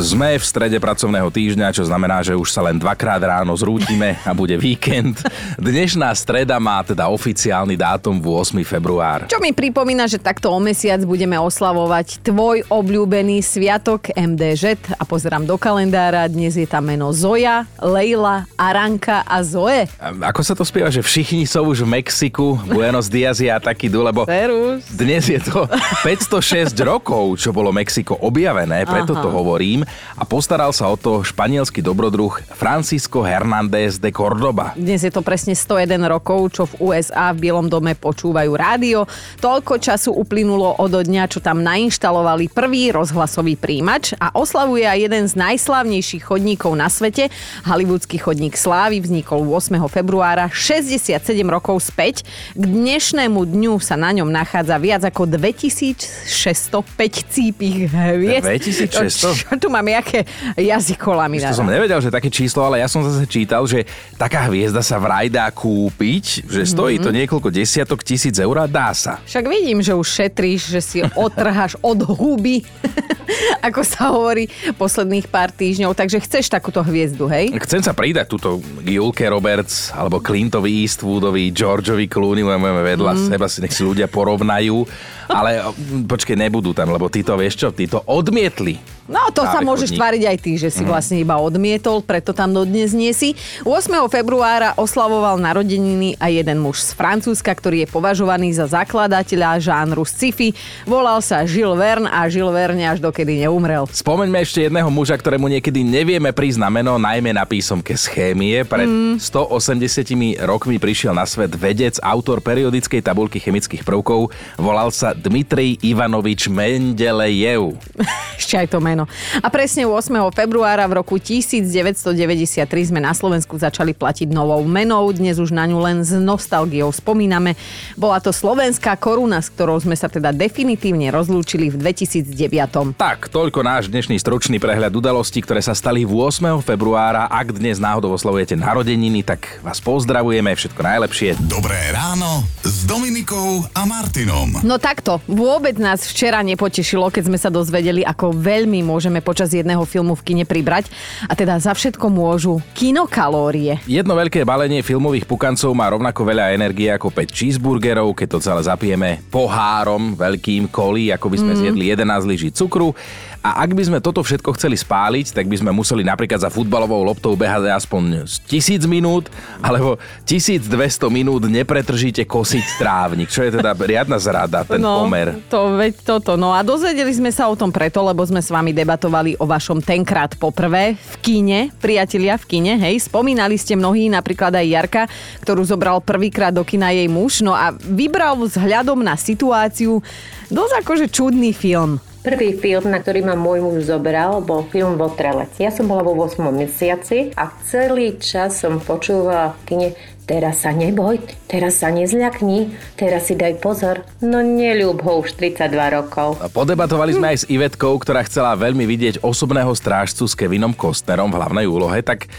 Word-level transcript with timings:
Sme 0.00 0.40
v 0.40 0.40
strede 0.40 0.80
pracovného 0.80 1.28
týždňa, 1.28 1.76
čo 1.76 1.84
znamená, 1.84 2.24
že 2.24 2.32
už 2.32 2.48
sa 2.48 2.64
len 2.64 2.80
dvakrát 2.80 3.20
ráno 3.20 3.52
zrútime 3.52 4.16
a 4.24 4.32
bude 4.32 4.56
víkend. 4.56 5.20
Dnešná 5.60 6.08
streda 6.16 6.56
má 6.56 6.80
teda 6.80 7.12
oficiálny 7.12 7.76
dátum 7.76 8.16
v 8.16 8.32
8. 8.32 8.64
február. 8.64 9.28
Čo 9.28 9.36
mi 9.44 9.52
pripomína, 9.52 10.08
že 10.08 10.16
takto 10.16 10.48
o 10.48 10.56
mesiac 10.56 11.04
budeme 11.04 11.36
oslavovať 11.36 12.24
tvoj 12.24 12.64
obľúbený 12.72 13.44
sviatok 13.44 14.08
MDŽ 14.16 14.80
a 14.96 15.04
pozerám 15.04 15.44
do 15.44 15.60
kalendára, 15.60 16.24
dnes 16.32 16.56
je 16.56 16.64
tam 16.64 16.88
meno 16.88 17.12
Zoja, 17.12 17.68
Leila, 17.76 18.48
Aranka 18.56 19.20
a 19.28 19.44
Zoe. 19.44 19.84
A 20.00 20.32
ako 20.32 20.40
sa 20.40 20.56
to 20.56 20.64
spieva, 20.64 20.88
že 20.88 21.04
všichni 21.04 21.44
sú 21.44 21.60
už 21.60 21.84
v 21.84 22.00
Mexiku, 22.00 22.56
Buenos 22.72 23.12
Dias 23.12 23.44
a 23.44 23.60
taký 23.60 23.92
du, 23.92 24.00
lebo 24.00 24.24
Serus. 24.24 24.80
dnes 24.96 25.28
je 25.28 25.44
to 25.44 25.68
506 26.08 26.72
rokov, 26.88 27.36
čo 27.36 27.52
bolo 27.52 27.68
Mexiko 27.68 28.16
objavené, 28.16 28.88
preto 28.88 29.12
Aha. 29.12 29.20
to 29.20 29.28
hovorím. 29.28 29.84
A 30.18 30.26
postaral 30.28 30.74
sa 30.76 30.90
o 30.90 30.98
to 31.00 31.24
španielský 31.24 31.80
dobrodruh 31.80 32.36
Francisco 32.52 33.24
Hernández 33.24 33.96
de 33.96 34.12
Cordoba. 34.12 34.76
Dnes 34.76 35.00
je 35.00 35.08
to 35.08 35.24
presne 35.24 35.56
101 35.56 35.96
rokov, 36.10 36.52
čo 36.52 36.68
v 36.68 36.92
USA 36.92 37.32
v 37.32 37.48
Bielom 37.48 37.72
dome 37.72 37.96
počúvajú 37.96 38.52
rádio. 38.52 39.08
Toľko 39.40 39.80
času 39.80 40.12
uplynulo 40.12 40.76
od 40.76 40.92
dňa, 40.92 41.24
čo 41.30 41.40
tam 41.40 41.64
nainštalovali 41.64 42.52
prvý 42.52 42.92
rozhlasový 42.92 43.56
príjimač 43.56 44.12
a 44.20 44.28
oslavuje 44.36 44.84
aj 44.84 44.98
jeden 45.00 45.24
z 45.24 45.34
najslavnejších 45.40 46.26
chodníkov 46.26 46.76
na 46.76 46.92
svete. 46.92 47.32
Hollywoodský 47.64 48.20
chodník 48.20 48.60
Slávy 48.60 49.00
vznikol 49.00 49.40
8. 49.46 49.80
februára 49.88 50.52
67 50.52 51.16
rokov 51.48 51.80
späť. 51.80 52.28
K 52.52 52.60
dnešnému 52.60 53.48
dňu 53.48 53.80
sa 53.80 53.96
na 53.96 54.12
ňom 54.12 54.28
nachádza 54.28 54.76
viac 54.76 55.00
ako 55.08 55.24
2605 55.24 57.32
cípich 57.32 57.88
hviezd. 57.88 58.44
2600? 58.44 59.48
Čo 59.48 59.56
tu 59.56 59.69
mám, 59.70 59.86
jaké 59.86 60.26
jazykolami? 60.58 61.40
To 61.40 61.56
som 61.56 61.70
nevedel, 61.70 62.02
že 62.02 62.10
také 62.10 62.28
číslo, 62.28 62.66
ale 62.66 62.82
ja 62.82 62.88
som 62.90 63.00
zase 63.00 63.24
čítal, 63.24 63.62
že 63.64 63.86
taká 64.18 64.50
hviezda 64.50 64.82
sa 64.82 64.98
vraj 64.98 65.30
dá 65.30 65.48
kúpiť, 65.48 66.44
že 66.44 66.62
stojí 66.66 66.98
Mhm. 66.98 67.04
to 67.06 67.10
niekoľko 67.14 67.48
desiatok 67.48 68.02
tisíc 68.02 68.36
eur 68.36 68.56
a 68.58 68.66
dá 68.66 68.90
sa. 68.90 69.22
Však 69.24 69.44
vidím, 69.46 69.78
že 69.80 69.94
už 69.94 70.08
šetríš, 70.10 70.60
že 70.68 70.80
si 70.82 70.98
odtrháš 71.14 71.78
od 71.80 72.02
huby, 72.02 72.66
ako 73.66 73.80
sa 73.86 74.10
hovorí 74.10 74.50
posledných 74.74 75.30
pár 75.30 75.54
týždňov, 75.54 75.94
takže 75.94 76.18
chceš 76.18 76.50
takúto 76.50 76.82
hviezdu, 76.82 77.30
hej? 77.30 77.54
Chcem 77.62 77.80
sa 77.80 77.94
pridať 77.94 78.26
túto 78.26 78.58
Julke 78.82 79.22
Roberts, 79.28 79.94
alebo 79.94 80.18
Clintovi 80.18 80.82
Eastwoodovi, 80.82 81.54
Georgeovi 81.54 82.10
Clooney, 82.10 82.42
budeme 82.42 82.82
vedľa 82.82 83.12
mm. 83.14 83.20
seba, 83.30 83.46
si 83.46 83.58
nech 83.62 83.70
si 83.70 83.86
ľudia 83.86 84.10
porovnajú. 84.10 84.82
Ale 85.30 85.62
mm, 85.62 86.10
počkej, 86.10 86.34
nebudú 86.34 86.74
tam, 86.74 86.90
lebo 86.90 87.06
títo, 87.06 87.38
vieš 87.38 87.62
čo, 87.62 87.68
títo 87.70 88.02
odmietli. 88.02 88.82
No 89.06 89.30
to 89.30 89.42
sa 89.42 89.59
Práve 89.60 89.68
môžeš 89.76 89.90
tváriť 89.92 90.22
aj 90.24 90.36
ty, 90.40 90.52
že 90.56 90.72
si 90.72 90.82
vlastne 90.88 91.20
iba 91.20 91.36
odmietol, 91.36 92.00
preto 92.00 92.32
tam 92.32 92.56
dodnes 92.56 92.96
nie 92.96 93.12
si. 93.12 93.36
8. 93.68 93.92
februára 94.08 94.72
oslavoval 94.80 95.36
narodeniny 95.36 96.16
aj 96.16 96.32
jeden 96.40 96.58
muž 96.64 96.80
z 96.80 96.96
Francúzska, 96.96 97.52
ktorý 97.52 97.84
je 97.84 97.88
považovaný 97.92 98.56
za 98.56 98.64
zakladateľa 98.64 99.60
žánru 99.60 100.08
sci-fi. 100.08 100.56
Volal 100.88 101.20
sa 101.20 101.44
Gilles 101.44 101.76
Verne 101.76 102.08
a 102.08 102.24
Gilles 102.32 102.56
Verne 102.56 102.88
až 102.88 103.04
dokedy 103.04 103.44
neumrel. 103.44 103.84
Spomeňme 103.92 104.40
ešte 104.40 104.64
jedného 104.64 104.88
muža, 104.88 105.20
ktorému 105.20 105.52
niekedy 105.52 105.84
nevieme 105.84 106.32
prísť 106.32 106.64
na 106.64 106.72
meno, 106.72 106.96
najmä 106.96 107.36
na 107.36 107.44
písomke 107.44 107.92
z 108.00 108.04
chémie. 108.08 108.64
Pred 108.64 108.88
mm. 108.88 109.14
180 109.20 110.40
rokmi 110.40 110.80
prišiel 110.80 111.12
na 111.12 111.28
svet 111.28 111.52
vedec, 111.52 112.00
autor 112.00 112.40
periodickej 112.40 113.04
tabulky 113.04 113.36
chemických 113.36 113.84
prvkov. 113.84 114.32
Volal 114.56 114.88
sa 114.88 115.12
Dmitrij 115.12 115.84
Ivanovič 115.84 116.48
Mendelejev. 116.48 117.76
Ešte 118.40 118.56
aj 118.56 118.68
to 118.72 118.78
meno. 118.80 119.04
A 119.44 119.49
presne 119.50 119.82
8. 119.84 120.30
februára 120.30 120.86
v 120.86 121.02
roku 121.02 121.18
1993 121.18 122.64
sme 122.86 123.02
na 123.02 123.10
Slovensku 123.10 123.58
začali 123.58 123.90
platiť 123.90 124.30
novou 124.30 124.62
menou. 124.62 125.10
Dnes 125.10 125.42
už 125.42 125.50
na 125.50 125.66
ňu 125.66 125.82
len 125.82 126.06
s 126.06 126.14
nostalgiou 126.14 126.94
spomíname. 126.94 127.58
Bola 127.98 128.22
to 128.22 128.30
slovenská 128.30 128.94
koruna, 128.94 129.42
s 129.42 129.50
ktorou 129.50 129.82
sme 129.82 129.98
sa 129.98 130.06
teda 130.06 130.30
definitívne 130.30 131.10
rozlúčili 131.10 131.66
v 131.66 131.82
2009. 131.82 132.94
Tak, 132.94 133.26
toľko 133.26 133.66
náš 133.66 133.90
dnešný 133.90 134.22
stručný 134.22 134.62
prehľad 134.62 134.94
udalostí, 134.94 135.42
ktoré 135.42 135.58
sa 135.58 135.74
stali 135.74 136.06
v 136.06 136.14
8. 136.14 136.62
februára. 136.62 137.26
Ak 137.26 137.50
dnes 137.50 137.82
náhodou 137.82 138.14
oslavujete 138.14 138.54
narodeniny, 138.54 139.26
tak 139.26 139.58
vás 139.66 139.82
pozdravujeme, 139.82 140.54
všetko 140.54 140.78
najlepšie. 140.78 141.34
Dobré 141.50 141.90
ráno 141.90 142.46
s 142.62 142.86
Dominikou 142.86 143.66
a 143.74 143.82
Martinom. 143.82 144.62
No 144.62 144.78
takto, 144.78 145.18
vôbec 145.26 145.74
nás 145.82 146.06
včera 146.06 146.38
nepotešilo, 146.46 147.10
keď 147.10 147.22
sme 147.26 147.38
sa 147.40 147.50
dozvedeli, 147.50 148.06
ako 148.06 148.30
veľmi 148.36 148.86
môžeme 148.86 149.18
počas 149.18 149.39
jedného 149.48 149.80
filmu 149.88 150.12
v 150.12 150.20
kine 150.20 150.44
pribrať. 150.44 150.92
A 151.24 151.32
teda 151.32 151.56
za 151.56 151.72
všetko 151.72 152.12
môžu 152.12 152.60
kinokalórie. 152.76 153.80
Jedno 153.88 154.12
veľké 154.12 154.44
balenie 154.44 154.84
filmových 154.84 155.24
pukancov 155.24 155.72
má 155.72 155.88
rovnako 155.88 156.20
veľa 156.20 156.52
energie 156.52 156.92
ako 156.92 157.08
5 157.08 157.32
cheeseburgerov, 157.32 158.12
keď 158.12 158.28
to 158.36 158.38
celé 158.44 158.60
zapijeme 158.60 159.24
pohárom 159.32 160.12
veľkým 160.12 160.68
kolí, 160.68 161.08
ako 161.08 161.32
by 161.32 161.36
sme 161.40 161.52
mm. 161.56 161.58
zjedli 161.64 161.84
11 161.96 162.28
lyží 162.28 162.48
cukru. 162.52 162.92
A 163.40 163.64
ak 163.64 163.72
by 163.72 163.82
sme 163.88 163.98
toto 164.04 164.20
všetko 164.20 164.52
chceli 164.60 164.76
spáliť, 164.76 165.32
tak 165.32 165.48
by 165.48 165.56
sme 165.56 165.72
museli 165.72 166.04
napríklad 166.04 166.44
za 166.44 166.52
futbalovou 166.52 167.00
loptou 167.00 167.32
behať 167.32 167.72
aspoň 167.72 168.28
1000 168.28 168.84
minút, 168.84 169.32
alebo 169.64 169.96
1200 170.28 170.68
minút 171.08 171.48
nepretržite 171.48 172.28
kosiť 172.28 172.76
trávnik, 172.76 173.32
čo 173.32 173.40
je 173.40 173.56
teda 173.56 173.72
riadna 173.72 174.20
zrada, 174.20 174.60
ten 174.60 174.76
no, 174.76 175.08
pomer. 175.08 175.40
To, 175.48 175.72
veď 175.72 176.04
toto. 176.04 176.36
No 176.36 176.52
a 176.52 176.60
dozvedeli 176.60 177.08
sme 177.16 177.32
sa 177.32 177.48
o 177.48 177.56
tom 177.56 177.72
preto, 177.72 178.04
lebo 178.04 178.20
sme 178.28 178.44
s 178.44 178.52
vami 178.52 178.76
debatovali 178.76 179.40
o 179.40 179.48
vašom 179.48 179.80
tenkrát 179.80 180.36
poprvé 180.36 181.00
v 181.00 181.14
kine, 181.24 181.72
priatelia 181.80 182.36
v 182.36 182.44
kine, 182.44 182.76
hej. 182.76 183.08
Spomínali 183.08 183.56
ste 183.56 183.72
mnohí, 183.72 184.12
napríklad 184.12 184.52
aj 184.52 184.68
Jarka, 184.68 185.02
ktorú 185.40 185.64
zobral 185.64 186.04
prvýkrát 186.04 186.52
do 186.52 186.60
kina 186.60 186.92
jej 186.92 187.08
muž, 187.08 187.40
no 187.40 187.56
a 187.56 187.72
vybral 187.72 188.36
vzhľadom 188.36 189.00
na 189.00 189.16
situáciu 189.16 190.04
dosť 190.52 190.84
akože 190.84 191.06
čudný 191.08 191.56
film. 191.56 191.96
Prvý 192.20 192.52
film, 192.52 192.92
na 192.92 193.00
ktorý 193.00 193.24
ma 193.24 193.32
môj 193.32 193.64
muž 193.64 193.88
zobral, 193.88 194.44
bol 194.44 194.68
film 194.68 195.00
Votrelec. 195.00 195.56
Ja 195.56 195.72
som 195.72 195.88
bola 195.88 196.04
vo 196.04 196.12
8. 196.12 196.52
mesiaci 196.52 197.32
a 197.32 197.48
celý 197.64 198.20
čas 198.20 198.60
som 198.60 198.76
počúvala 198.76 199.56
v 199.56 199.60
kine 199.64 199.88
Teraz 200.30 200.62
sa 200.62 200.70
neboj, 200.70 201.18
teraz 201.50 201.82
sa 201.82 201.90
nezľakni, 201.90 202.70
teraz 202.94 203.26
si 203.26 203.34
daj 203.34 203.58
pozor. 203.58 204.06
No 204.22 204.38
neľúb 204.38 205.02
ho 205.02 205.26
už 205.26 205.34
32 205.34 205.74
rokov. 205.90 206.38
Podebatovali 206.54 207.18
sme 207.18 207.34
aj 207.34 207.38
s 207.42 207.48
Ivetkou, 207.50 207.98
ktorá 207.98 208.22
chcela 208.22 208.54
veľmi 208.54 208.86
vidieť 208.86 209.26
osobného 209.26 209.74
strážcu 209.74 210.30
s 210.30 210.38
Kevinom 210.38 210.70
Kostnerom 210.70 211.34
v 211.34 211.38
hlavnej 211.42 211.66
úlohe, 211.66 211.98
tak 212.06 212.30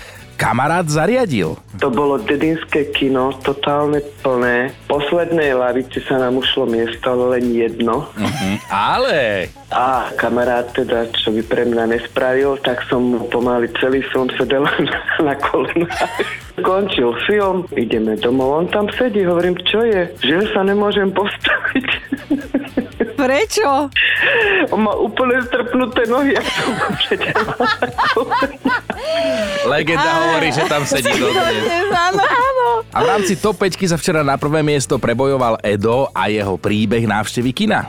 kamarát 0.42 0.90
zariadil. 0.90 1.54
To 1.78 1.94
bolo 1.94 2.18
dedinské 2.18 2.90
kino, 2.90 3.30
totálne 3.46 4.02
plné. 4.26 4.74
Poslednej 4.90 5.54
lavici 5.54 6.02
sa 6.10 6.18
nám 6.18 6.42
ušlo 6.42 6.66
miesto 6.66 7.14
len 7.30 7.46
jedno. 7.54 8.10
Ale 8.74 9.46
A 9.72 10.12
kamarát 10.20 10.68
teda, 10.74 11.08
čo 11.14 11.32
by 11.32 11.42
pre 11.46 11.64
mňa 11.64 11.96
nespravil, 11.96 12.58
tak 12.60 12.82
som 12.90 13.16
mu 13.16 13.24
pomaly 13.30 13.72
celý 13.80 14.04
film 14.10 14.28
sedel 14.36 14.66
na, 14.90 15.00
na 15.22 15.36
kolenách. 15.38 16.41
Končil 16.60 17.16
film, 17.24 17.64
ideme 17.80 18.20
domov, 18.20 18.52
on 18.52 18.68
tam 18.68 18.92
sedí, 19.00 19.24
hovorím, 19.24 19.56
čo 19.64 19.88
je? 19.88 20.12
Že 20.20 20.52
sa 20.52 20.68
nemôžem 20.68 21.08
postaviť. 21.16 21.88
Prečo? 23.22 23.88
On 24.76 24.80
má 24.84 24.94
úplne 24.98 25.40
strpnuté 25.48 26.10
nohy, 26.12 26.36
legenda 29.72 30.10
hovorí, 30.26 30.50
že 30.52 30.64
tam 30.68 30.84
sedí. 30.84 31.16
Dodnes, 31.16 31.88
áno, 31.94 32.24
áno. 32.24 32.68
A 32.92 32.98
v 33.00 33.08
rámci 33.08 33.40
top 33.40 33.62
5 33.62 33.78
sa 33.88 33.98
včera 33.98 34.22
na 34.26 34.36
prvé 34.36 34.66
miesto 34.66 34.98
prebojoval 34.98 35.62
Edo 35.64 36.10
a 36.12 36.28
jeho 36.28 36.58
príbeh 36.58 37.06
návštevy 37.08 37.52
kina. 37.56 37.88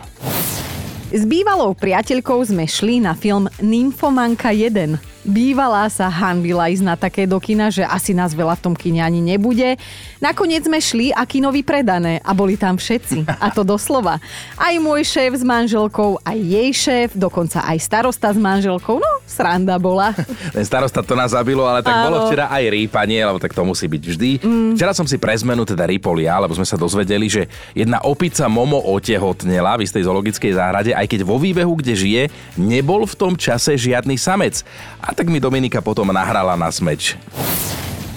S 1.12 1.28
bývalou 1.28 1.76
priateľkou 1.76 2.40
sme 2.40 2.64
šli 2.64 3.04
na 3.04 3.12
film 3.12 3.44
Nymfomanka 3.60 4.48
1. 4.48 5.11
Bývalá 5.22 5.86
sa 5.86 6.10
hanbila 6.10 6.66
ísť 6.66 6.82
na 6.82 6.98
také 6.98 7.30
do 7.30 7.38
kina, 7.38 7.70
že 7.70 7.86
asi 7.86 8.10
nás 8.10 8.34
veľa 8.34 8.58
v 8.58 8.64
tom 8.66 8.74
kine 8.74 8.98
ani 9.06 9.22
nebude. 9.22 9.78
Nakoniec 10.18 10.66
sme 10.66 10.82
šli 10.82 11.14
a 11.14 11.22
kino 11.22 11.54
vypredané 11.54 12.18
a 12.26 12.34
boli 12.34 12.58
tam 12.58 12.74
všetci. 12.74 13.30
A 13.38 13.54
to 13.54 13.62
doslova. 13.62 14.18
Aj 14.58 14.74
môj 14.82 15.06
šéf 15.06 15.38
s 15.38 15.46
manželkou, 15.46 16.18
aj 16.26 16.38
jej 16.38 16.70
šéf, 16.74 17.08
dokonca 17.14 17.62
aj 17.62 17.78
starosta 17.78 18.34
s 18.34 18.38
manželkou. 18.38 18.98
No, 18.98 19.12
sranda 19.22 19.78
bola. 19.78 20.10
Ten 20.50 20.66
starosta 20.66 21.06
to 21.06 21.14
nás 21.14 21.30
zabilo, 21.30 21.70
ale 21.70 21.86
tak 21.86 21.94
Áno. 21.94 22.04
bolo 22.10 22.18
včera 22.26 22.50
aj 22.50 22.64
rýpanie, 22.66 23.22
lebo 23.22 23.38
tak 23.38 23.54
to 23.54 23.62
musí 23.62 23.86
byť 23.86 24.02
vždy. 24.02 24.30
Mm. 24.42 24.70
Včera 24.74 24.90
som 24.90 25.06
si 25.06 25.22
pre 25.22 25.38
zmenu 25.38 25.62
teda 25.62 25.86
rýpol 25.86 26.18
ja, 26.18 26.42
lebo 26.42 26.50
sme 26.58 26.66
sa 26.66 26.74
dozvedeli, 26.74 27.30
že 27.30 27.46
jedna 27.78 28.02
opica 28.02 28.50
Momo 28.50 28.82
otehotnela 28.90 29.78
v 29.78 29.86
istej 29.86 30.02
zoologickej 30.02 30.52
záhrade, 30.58 30.90
aj 30.90 31.06
keď 31.06 31.22
vo 31.22 31.38
výbehu, 31.38 31.78
kde 31.78 31.94
žije, 31.94 32.22
nebol 32.58 33.06
v 33.06 33.14
tom 33.14 33.38
čase 33.38 33.78
žiadny 33.78 34.18
samec. 34.18 34.66
A 34.98 35.11
tak 35.14 35.28
mi 35.28 35.38
Dominika 35.38 35.80
potom 35.84 36.08
nahrala 36.10 36.56
na 36.56 36.68
smeč. 36.72 37.16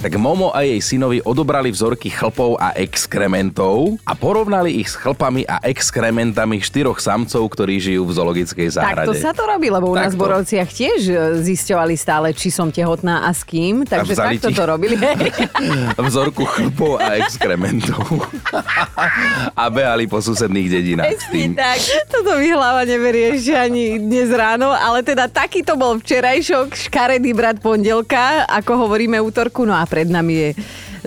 Tak 0.06 0.22
Momo 0.22 0.54
a 0.54 0.62
jej 0.62 0.78
synovi 0.86 1.18
odobrali 1.25 1.74
vzorky 1.74 2.13
chlpov 2.13 2.62
a 2.62 2.78
exkrementov 2.78 3.98
a 4.06 4.13
porovnali 4.13 4.78
ich 4.78 4.94
s 4.94 5.02
chlpami 5.02 5.50
a 5.50 5.57
exkrementami 5.66 6.62
štyroch 6.62 7.02
samcov, 7.02 7.42
ktorí 7.50 7.81
žijú 7.81 8.06
v 8.06 8.13
zoologickej 8.13 8.69
záhrade. 8.69 9.10
Takto 9.10 9.18
sa 9.18 9.34
to 9.34 9.50
robí, 9.50 9.74
lebo 9.74 9.90
u 9.90 9.98
nás 9.98 10.13
v. 10.13 10.22
Borovciach 10.22 10.69
tiež 10.69 11.00
e, 11.10 11.13
zisťovali 11.42 11.98
stále, 11.98 12.38
či 12.38 12.54
som 12.54 12.69
tehotná 12.69 13.25
a 13.25 13.34
s 13.34 13.42
kým. 13.42 13.81
Takže 13.81 14.13
vzali 14.13 14.38
takto 14.38 14.54
ti- 14.54 14.57
to 14.62 14.63
robili. 14.69 14.94
Vzorku 15.98 16.46
chlpov 16.54 17.02
a 17.02 17.18
exkrementov. 17.25 18.06
a 19.62 19.63
behali 19.74 20.06
po 20.06 20.22
susedných 20.22 20.69
dedinách 20.69 21.18
Presne 21.18 21.57
tak. 21.57 21.81
Toto 22.13 22.38
mi 22.38 22.54
hlava 22.54 22.86
neberie 22.86 23.42
ešte 23.42 23.57
ani 23.57 23.98
dnes 23.98 24.30
ráno, 24.30 24.69
ale 24.69 25.02
teda 25.02 25.25
takýto 25.34 25.74
bol 25.74 25.98
včerajšok, 25.98 26.78
škaredý 26.78 27.34
brat 27.34 27.57
pondelka, 27.57 28.46
ako 28.46 28.86
hovoríme 28.86 29.18
útorku, 29.18 29.66
no 29.66 29.74
a 29.74 29.81
pred 29.95 30.12
nami 30.12 30.33
je 30.36 30.50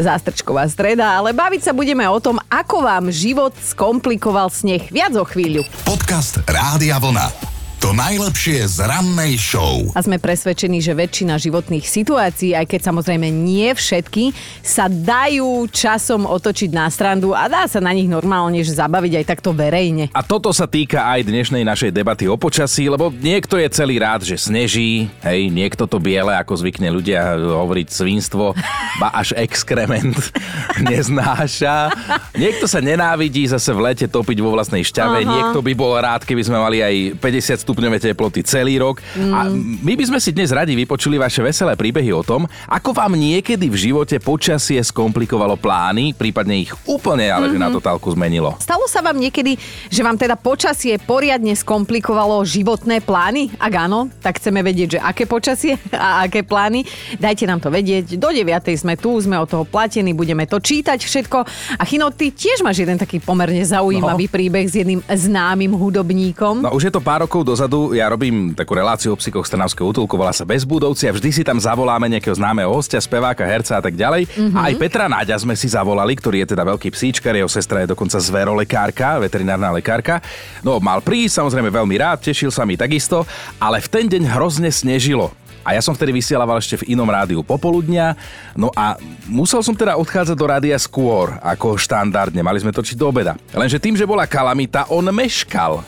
zástrčková 0.00 0.64
streda, 0.72 1.20
ale 1.20 1.36
baviť 1.36 1.68
sa 1.68 1.72
budeme 1.76 2.08
o 2.08 2.16
tom, 2.16 2.40
ako 2.48 2.88
vám 2.88 3.12
život 3.12 3.52
skomplikoval 3.60 4.48
sneh. 4.48 4.88
Viac 4.88 5.12
o 5.20 5.28
chvíľu. 5.28 5.68
Podcast 5.84 6.40
Rádia 6.48 6.96
Vlna. 6.96 7.57
To 7.78 7.94
najlepšie 7.94 8.66
z 8.66 8.90
rannej 8.90 9.38
show. 9.38 9.94
A 9.94 10.02
sme 10.02 10.18
presvedčení, 10.18 10.82
že 10.82 10.98
väčšina 10.98 11.38
životných 11.38 11.86
situácií, 11.86 12.50
aj 12.50 12.66
keď 12.66 12.90
samozrejme 12.90 13.30
nie 13.30 13.70
všetky, 13.70 14.34
sa 14.66 14.90
dajú 14.90 15.62
časom 15.70 16.26
otočiť 16.26 16.74
na 16.74 16.90
strandu 16.90 17.38
a 17.38 17.46
dá 17.46 17.70
sa 17.70 17.78
na 17.78 17.94
nich 17.94 18.10
normálne 18.10 18.66
že 18.66 18.74
zabaviť 18.74 19.22
aj 19.22 19.24
takto 19.30 19.54
verejne. 19.54 20.10
A 20.10 20.26
toto 20.26 20.50
sa 20.50 20.66
týka 20.66 21.06
aj 21.06 21.30
dnešnej 21.30 21.62
našej 21.62 21.94
debaty 21.94 22.26
o 22.26 22.34
počasí, 22.34 22.90
lebo 22.90 23.14
niekto 23.14 23.54
je 23.54 23.70
celý 23.70 24.02
rád, 24.02 24.26
že 24.26 24.34
sneží, 24.34 25.06
hej, 25.22 25.46
niekto 25.46 25.86
to 25.86 26.02
biele, 26.02 26.34
ako 26.34 26.58
zvykne 26.58 26.90
ľudia 26.90 27.38
hovoriť 27.38 27.94
svinstvo, 27.94 28.58
ba 28.98 29.14
až 29.14 29.38
exkrement 29.38 30.18
neznáša. 30.90 31.94
Niekto 32.34 32.66
sa 32.66 32.82
nenávidí 32.82 33.46
zase 33.46 33.70
v 33.70 33.86
lete 33.86 34.10
topiť 34.10 34.42
vo 34.42 34.50
vlastnej 34.50 34.82
šťave, 34.82 35.22
Aha. 35.22 35.30
niekto 35.30 35.62
by 35.62 35.72
bol 35.78 35.94
rád, 35.94 36.26
keby 36.26 36.42
sme 36.42 36.58
mali 36.58 36.82
aj 36.82 37.22
50 37.22 37.67
stupňové 37.68 38.00
teploty 38.00 38.40
celý 38.40 38.80
rok. 38.80 39.04
Mm. 39.12 39.32
A 39.36 39.40
my 39.84 39.92
by 39.92 40.04
sme 40.08 40.18
si 40.24 40.32
dnes 40.32 40.48
radi 40.48 40.72
vypočuli 40.72 41.20
vaše 41.20 41.44
veselé 41.44 41.76
príbehy 41.76 42.16
o 42.16 42.24
tom, 42.24 42.48
ako 42.64 42.96
vám 42.96 43.12
niekedy 43.12 43.68
v 43.68 43.76
živote 43.76 44.16
počasie 44.24 44.80
skomplikovalo 44.80 45.60
plány, 45.60 46.16
prípadne 46.16 46.64
ich 46.64 46.72
úplne, 46.88 47.28
ale 47.28 47.52
že 47.52 47.60
na 47.60 47.68
totálku 47.68 48.08
zmenilo. 48.16 48.56
Stalo 48.56 48.88
sa 48.88 49.04
vám 49.04 49.20
niekedy, 49.20 49.60
že 49.92 50.00
vám 50.00 50.16
teda 50.16 50.40
počasie 50.40 50.96
poriadne 50.96 51.52
skomplikovalo 51.52 52.40
životné 52.48 53.04
plány? 53.04 53.52
Ak 53.60 53.72
áno, 53.76 54.08
tak 54.24 54.40
chceme 54.40 54.64
vedieť, 54.64 54.96
že 54.96 54.98
aké 55.04 55.28
počasie 55.28 55.76
a 55.92 56.24
aké 56.24 56.40
plány. 56.40 56.88
Dajte 57.20 57.44
nám 57.44 57.60
to 57.60 57.68
vedieť. 57.68 58.16
Do 58.16 58.32
9. 58.32 58.48
sme 58.80 58.96
tu, 58.96 59.12
sme 59.20 59.36
od 59.36 59.44
toho 59.44 59.68
platení, 59.68 60.16
budeme 60.16 60.48
to 60.48 60.56
čítať 60.56 61.04
všetko. 61.04 61.38
A 61.76 61.82
Chino, 61.84 62.08
ty 62.16 62.32
tiež 62.32 62.64
máš 62.64 62.80
jeden 62.80 62.96
taký 62.96 63.20
pomerne 63.20 63.60
zaujímavý 63.60 64.24
no. 64.24 64.32
príbeh 64.32 64.64
s 64.64 64.80
jedným 64.80 65.04
známym 65.04 65.76
hudobníkom. 65.76 66.64
No 66.64 66.72
už 66.72 66.88
je 66.88 66.92
to 66.94 67.04
pár 67.04 67.26
rokov 67.26 67.42
dozadu, 67.42 67.57
ja 67.96 68.06
robím 68.06 68.54
takú 68.54 68.78
reláciu 68.78 69.16
o 69.16 69.18
psychoch 69.18 69.42
z 69.48 69.58
Trnavského 69.58 69.90
útulku, 69.90 70.14
volá 70.14 70.30
sa 70.30 70.46
Bezbudovci 70.46 71.10
a 71.10 71.16
vždy 71.16 71.30
si 71.34 71.42
tam 71.42 71.58
zavoláme 71.58 72.06
nejakého 72.06 72.36
známeho 72.36 72.70
hostia, 72.70 73.02
speváka, 73.02 73.42
herca 73.42 73.80
a 73.80 73.82
tak 73.82 73.98
ďalej. 73.98 74.28
Mm-hmm. 74.28 74.54
A 74.54 74.60
aj 74.70 74.74
Petra 74.78 75.06
Náďa 75.08 75.42
sme 75.42 75.58
si 75.58 75.66
zavolali, 75.66 76.14
ktorý 76.14 76.44
je 76.44 76.54
teda 76.54 76.62
veľký 76.68 76.92
psíčkar, 76.92 77.34
jeho 77.34 77.50
sestra 77.50 77.82
je 77.82 77.90
dokonca 77.90 78.20
zverolekárka, 78.20 79.18
veterinárna 79.18 79.74
lekárka. 79.74 80.22
No 80.62 80.78
mal 80.78 81.00
prísť, 81.00 81.42
samozrejme 81.42 81.72
veľmi 81.72 81.96
rád, 81.98 82.22
tešil 82.22 82.52
sa 82.52 82.62
mi 82.68 82.76
takisto, 82.76 83.24
ale 83.58 83.82
v 83.82 83.88
ten 83.88 84.06
deň 84.06 84.22
hrozne 84.36 84.70
snežilo. 84.70 85.32
A 85.68 85.76
ja 85.76 85.84
som 85.84 85.92
vtedy 85.92 86.16
vysielaval 86.16 86.56
ešte 86.56 86.80
v 86.80 86.96
inom 86.96 87.04
rádiu 87.04 87.44
popoludnia, 87.44 88.16
no 88.56 88.72
a 88.72 88.96
musel 89.28 89.60
som 89.60 89.76
teda 89.76 90.00
odchádzať 90.00 90.32
do 90.32 90.46
rádia 90.48 90.80
skôr, 90.80 91.36
ako 91.44 91.76
štandardne, 91.76 92.40
mali 92.40 92.56
sme 92.56 92.72
točiť 92.72 92.96
do 92.96 93.12
obeda. 93.12 93.36
Lenže 93.52 93.76
tým, 93.76 93.92
že 93.92 94.08
bola 94.08 94.24
kalamita, 94.24 94.88
on 94.88 95.04
meškal. 95.12 95.84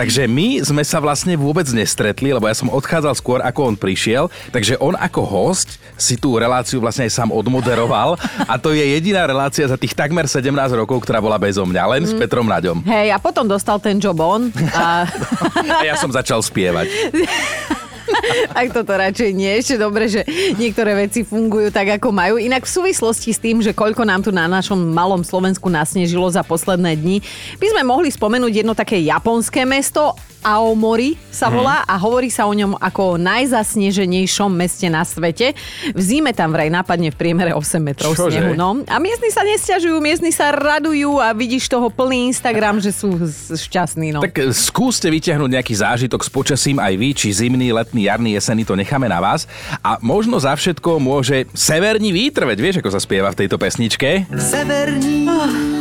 Takže 0.00 0.24
my 0.24 0.64
sme 0.64 0.80
sa 0.80 0.96
vlastne 0.96 1.36
vôbec 1.36 1.68
nestretli, 1.76 2.32
lebo 2.32 2.48
ja 2.48 2.56
som 2.56 2.72
odchádzal 2.72 3.12
skôr, 3.12 3.44
ako 3.44 3.68
on 3.68 3.76
prišiel, 3.76 4.32
takže 4.48 4.80
on 4.80 4.96
ako 4.96 5.28
host 5.28 5.76
si 6.00 6.16
tú 6.16 6.40
reláciu 6.40 6.80
vlastne 6.80 7.04
aj 7.04 7.12
sám 7.12 7.28
odmoderoval 7.36 8.16
a 8.48 8.56
to 8.56 8.72
je 8.72 8.80
jediná 8.80 9.28
relácia 9.28 9.68
za 9.68 9.76
tých 9.76 9.92
takmer 9.92 10.24
17 10.24 10.48
rokov, 10.72 11.04
ktorá 11.04 11.20
bola 11.20 11.36
bezo 11.36 11.68
mňa, 11.68 11.84
len 11.84 12.02
s 12.08 12.16
Petrom 12.16 12.48
Naďom. 12.48 12.80
Hej, 12.88 13.12
a 13.12 13.20
potom 13.20 13.44
dostal 13.44 13.76
ten 13.76 14.00
job 14.00 14.16
on. 14.24 14.48
A... 14.72 15.04
A 15.82 15.84
ja 15.84 16.00
som 16.00 16.08
začal 16.08 16.40
spievať. 16.40 16.88
Tak 18.56 18.66
toto 18.74 18.92
radšej 18.94 19.30
nie. 19.34 19.50
Ešte 19.58 19.76
dobre, 19.80 20.06
že 20.06 20.22
niektoré 20.56 20.94
veci 20.94 21.24
fungujú 21.26 21.72
tak, 21.72 21.98
ako 21.98 22.12
majú. 22.14 22.34
Inak 22.38 22.68
v 22.68 22.74
súvislosti 22.74 23.30
s 23.32 23.42
tým, 23.42 23.64
že 23.64 23.74
koľko 23.74 24.04
nám 24.06 24.22
tu 24.22 24.30
na 24.30 24.46
našom 24.46 24.78
malom 24.78 25.24
Slovensku 25.24 25.66
nasnežilo 25.72 26.28
za 26.30 26.44
posledné 26.44 26.98
dni, 26.98 27.16
by 27.58 27.66
sme 27.72 27.82
mohli 27.86 28.08
spomenúť 28.12 28.52
jedno 28.62 28.74
také 28.76 29.00
japonské 29.02 29.64
mesto, 29.64 30.14
Aomori 30.42 31.14
sa 31.30 31.46
Mhm. 31.46 31.54
volá 31.54 31.76
a 31.82 31.94
hovorí 31.96 32.26
sa 32.26 32.44
o 32.44 32.52
ňom 32.52 32.74
ako 32.76 33.00
o 33.08 33.16
najzasneženejšom 33.16 34.50
meste 34.50 34.86
na 34.86 35.02
svete. 35.02 35.54
V 35.88 36.00
zime 36.00 36.30
tam 36.30 36.50
vraj 36.50 36.68
napadne 36.68 37.08
v 37.08 37.16
priemere 37.16 37.50
8 37.50 37.78
metrov 37.80 38.12
Čože? 38.12 38.36
snehu. 38.36 38.52
No. 38.52 38.82
A 38.84 38.98
miestni 38.98 39.28
sa 39.28 39.40
nesťažujú, 39.40 39.96
miestni 39.98 40.28
sa 40.28 40.50
radujú 40.50 41.16
a 41.16 41.30
vidíš 41.30 41.66
toho 41.66 41.88
plný 41.88 42.28
Instagram, 42.28 42.78
že 42.78 42.90
sú 42.90 43.14
šťastní. 43.48 44.10
No. 44.10 44.20
Tak 44.20 44.34
e, 44.36 44.50
skúste 44.50 45.06
vyťahnuť 45.06 45.50
nejaký 45.52 45.74
zážitok 45.74 46.20
s 46.20 46.28
počasím 46.28 46.76
aj 46.76 46.94
vy, 46.94 47.08
či 47.12 47.30
zimný, 47.30 47.70
letný, 47.70 48.04
jarný, 48.04 48.34
jesenný, 48.34 48.62
to 48.62 48.74
necháme 48.74 49.06
na 49.06 49.18
vás. 49.18 49.46
A 49.78 49.96
možno 49.98 50.36
za 50.36 50.52
všetko 50.52 50.98
môže 50.98 51.46
severní 51.52 52.10
vítr, 52.10 52.44
veď 52.44 52.58
vieš, 52.58 52.76
ako 52.78 52.90
sa 52.90 52.98
spieva 52.98 53.30
v 53.30 53.46
tejto 53.46 53.56
pesničke? 53.56 54.26
Severní 54.32 55.30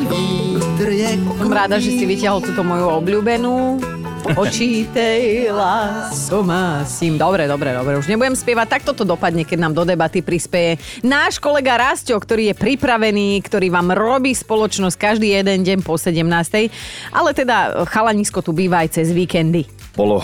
vítr 0.06 0.88
je 0.88 1.10
Som 1.38 1.50
rada, 1.50 1.78
že 1.78 1.92
si 1.92 2.04
vyťahol 2.04 2.42
túto 2.42 2.62
moju 2.62 2.86
obľúbenú. 2.94 3.82
Očítej, 4.22 5.50
lásko 5.50 6.46
má 6.46 6.86
sim. 6.86 7.18
Dobre, 7.18 7.50
dobre, 7.50 7.74
dobre. 7.74 7.98
Už 7.98 8.06
nebudem 8.06 8.38
spievať. 8.38 8.68
Tak 8.78 8.82
toto 8.86 9.02
dopadne, 9.02 9.42
keď 9.42 9.58
nám 9.58 9.74
do 9.74 9.82
debaty 9.82 10.22
prispieje 10.22 10.78
náš 11.02 11.42
kolega 11.42 11.80
Rastio, 11.80 12.22
ktorý 12.22 12.54
je 12.54 12.56
pripravený, 12.56 13.42
ktorý 13.42 13.74
vám 13.74 13.98
robí 13.98 14.38
spoločnosť 14.38 14.96
každý 14.96 15.34
jeden 15.34 15.66
deň 15.66 15.80
po 15.82 15.98
17. 15.98 16.22
Ale 17.10 17.30
teda 17.34 17.88
chalanisko 17.90 18.46
tu 18.46 18.54
býva 18.54 18.86
aj 18.86 19.02
cez 19.02 19.10
víkendy. 19.10 19.66
Bolo 19.98 20.22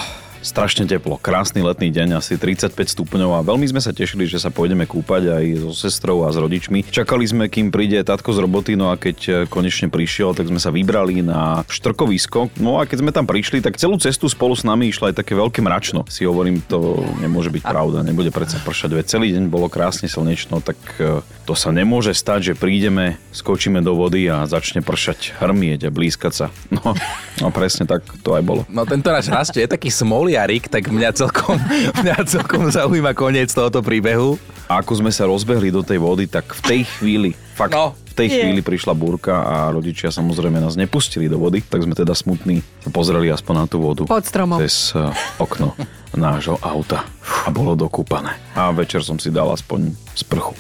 strašne 0.47 0.87
teplo, 0.87 1.19
krásny 1.19 1.59
letný 1.59 1.91
deň, 1.91 2.23
asi 2.23 2.39
35 2.39 2.71
stupňov 2.71 3.35
a 3.35 3.43
veľmi 3.43 3.67
sme 3.67 3.83
sa 3.83 3.91
tešili, 3.91 4.23
že 4.23 4.39
sa 4.39 4.47
pôjdeme 4.47 4.87
kúpať 4.87 5.35
aj 5.35 5.45
so 5.59 5.75
sestrou 5.75 6.23
a 6.23 6.31
s 6.31 6.39
rodičmi. 6.39 6.87
Čakali 6.87 7.27
sme, 7.27 7.51
kým 7.51 7.67
príde 7.67 7.99
tatko 7.99 8.31
z 8.31 8.39
roboty, 8.47 8.79
no 8.79 8.87
a 8.87 8.95
keď 8.95 9.17
e, 9.27 9.31
konečne 9.51 9.91
prišiel, 9.91 10.31
tak 10.31 10.47
sme 10.47 10.63
sa 10.63 10.71
vybrali 10.71 11.19
na 11.19 11.67
štrkovisko. 11.67 12.55
No 12.63 12.79
a 12.79 12.87
keď 12.87 12.97
sme 13.03 13.11
tam 13.11 13.27
prišli, 13.27 13.59
tak 13.59 13.75
celú 13.75 13.99
cestu 13.99 14.31
spolu 14.31 14.55
s 14.55 14.63
nami 14.63 14.87
išlo 14.87 15.11
aj 15.11 15.19
také 15.19 15.35
veľké 15.35 15.59
mračno. 15.59 16.07
Si 16.07 16.23
hovorím, 16.23 16.63
to 16.63 17.03
nemôže 17.19 17.51
byť 17.51 17.63
pravda, 17.67 18.07
nebude 18.07 18.31
predsa 18.31 18.55
pršať, 18.63 18.95
veď 18.95 19.05
celý 19.11 19.35
deň 19.35 19.51
bolo 19.51 19.67
krásne 19.67 20.07
slnečno, 20.07 20.63
tak 20.63 20.79
e, 21.03 21.19
to 21.43 21.53
sa 21.59 21.75
nemôže 21.75 22.15
stať, 22.15 22.53
že 22.53 22.53
prídeme, 22.55 23.19
skočíme 23.35 23.83
do 23.83 23.99
vody 23.99 24.31
a 24.31 24.47
začne 24.47 24.79
pršať, 24.79 25.35
hrmieť 25.43 25.87
a 25.87 25.93
blízkať 25.93 26.33
sa. 26.33 26.47
No, 26.77 26.93
no 27.41 27.49
presne 27.49 27.89
tak 27.89 28.05
to 28.21 28.37
aj 28.37 28.43
bolo. 28.45 28.61
No 28.69 28.85
tento 28.85 29.09
náš 29.09 29.49
je 29.49 29.65
taký 29.65 29.89
smoliarik, 30.37 30.69
tak 30.69 30.93
mňa 30.93 31.09
celkom, 31.17 31.57
mňa 32.05 32.17
celkom 32.29 32.69
zaujíma 32.69 33.17
koniec 33.17 33.49
tohoto 33.49 33.81
príbehu. 33.81 34.37
A 34.69 34.85
ako 34.85 35.01
sme 35.01 35.09
sa 35.09 35.25
rozbehli 35.25 35.73
do 35.73 35.81
tej 35.81 35.97
vody, 35.97 36.29
tak 36.29 36.53
v 36.53 36.61
tej 36.61 36.81
chvíli, 36.85 37.33
fakt 37.57 37.73
No. 37.73 37.97
V 38.17 38.25
tej 38.25 38.33
chvíli 38.33 38.65
prišla 38.65 38.97
búrka 38.97 39.45
a 39.45 39.69
rodičia 39.69 40.09
samozrejme 40.09 40.57
nás 40.57 40.73
nepustili 40.73 41.29
do 41.29 41.37
vody, 41.37 41.61
tak 41.61 41.85
sme 41.85 41.93
teda 41.93 42.17
smutní 42.17 42.65
pozreli 42.89 43.29
aspoň 43.29 43.53
na 43.53 43.65
tú 43.69 43.77
vodu. 43.77 44.09
Pod 44.09 44.25
stromom. 44.25 44.57
Cez 44.57 44.97
eh, 44.97 45.05
okno 45.37 45.77
nášho 46.17 46.57
auta. 46.57 47.03
A 47.45 47.51
bolo 47.51 47.75
dokúpané. 47.75 48.39
A 48.55 48.71
večer 48.71 49.03
som 49.03 49.19
si 49.19 49.27
dal 49.27 49.51
aspoň 49.51 49.91
sprchu. 50.15 50.55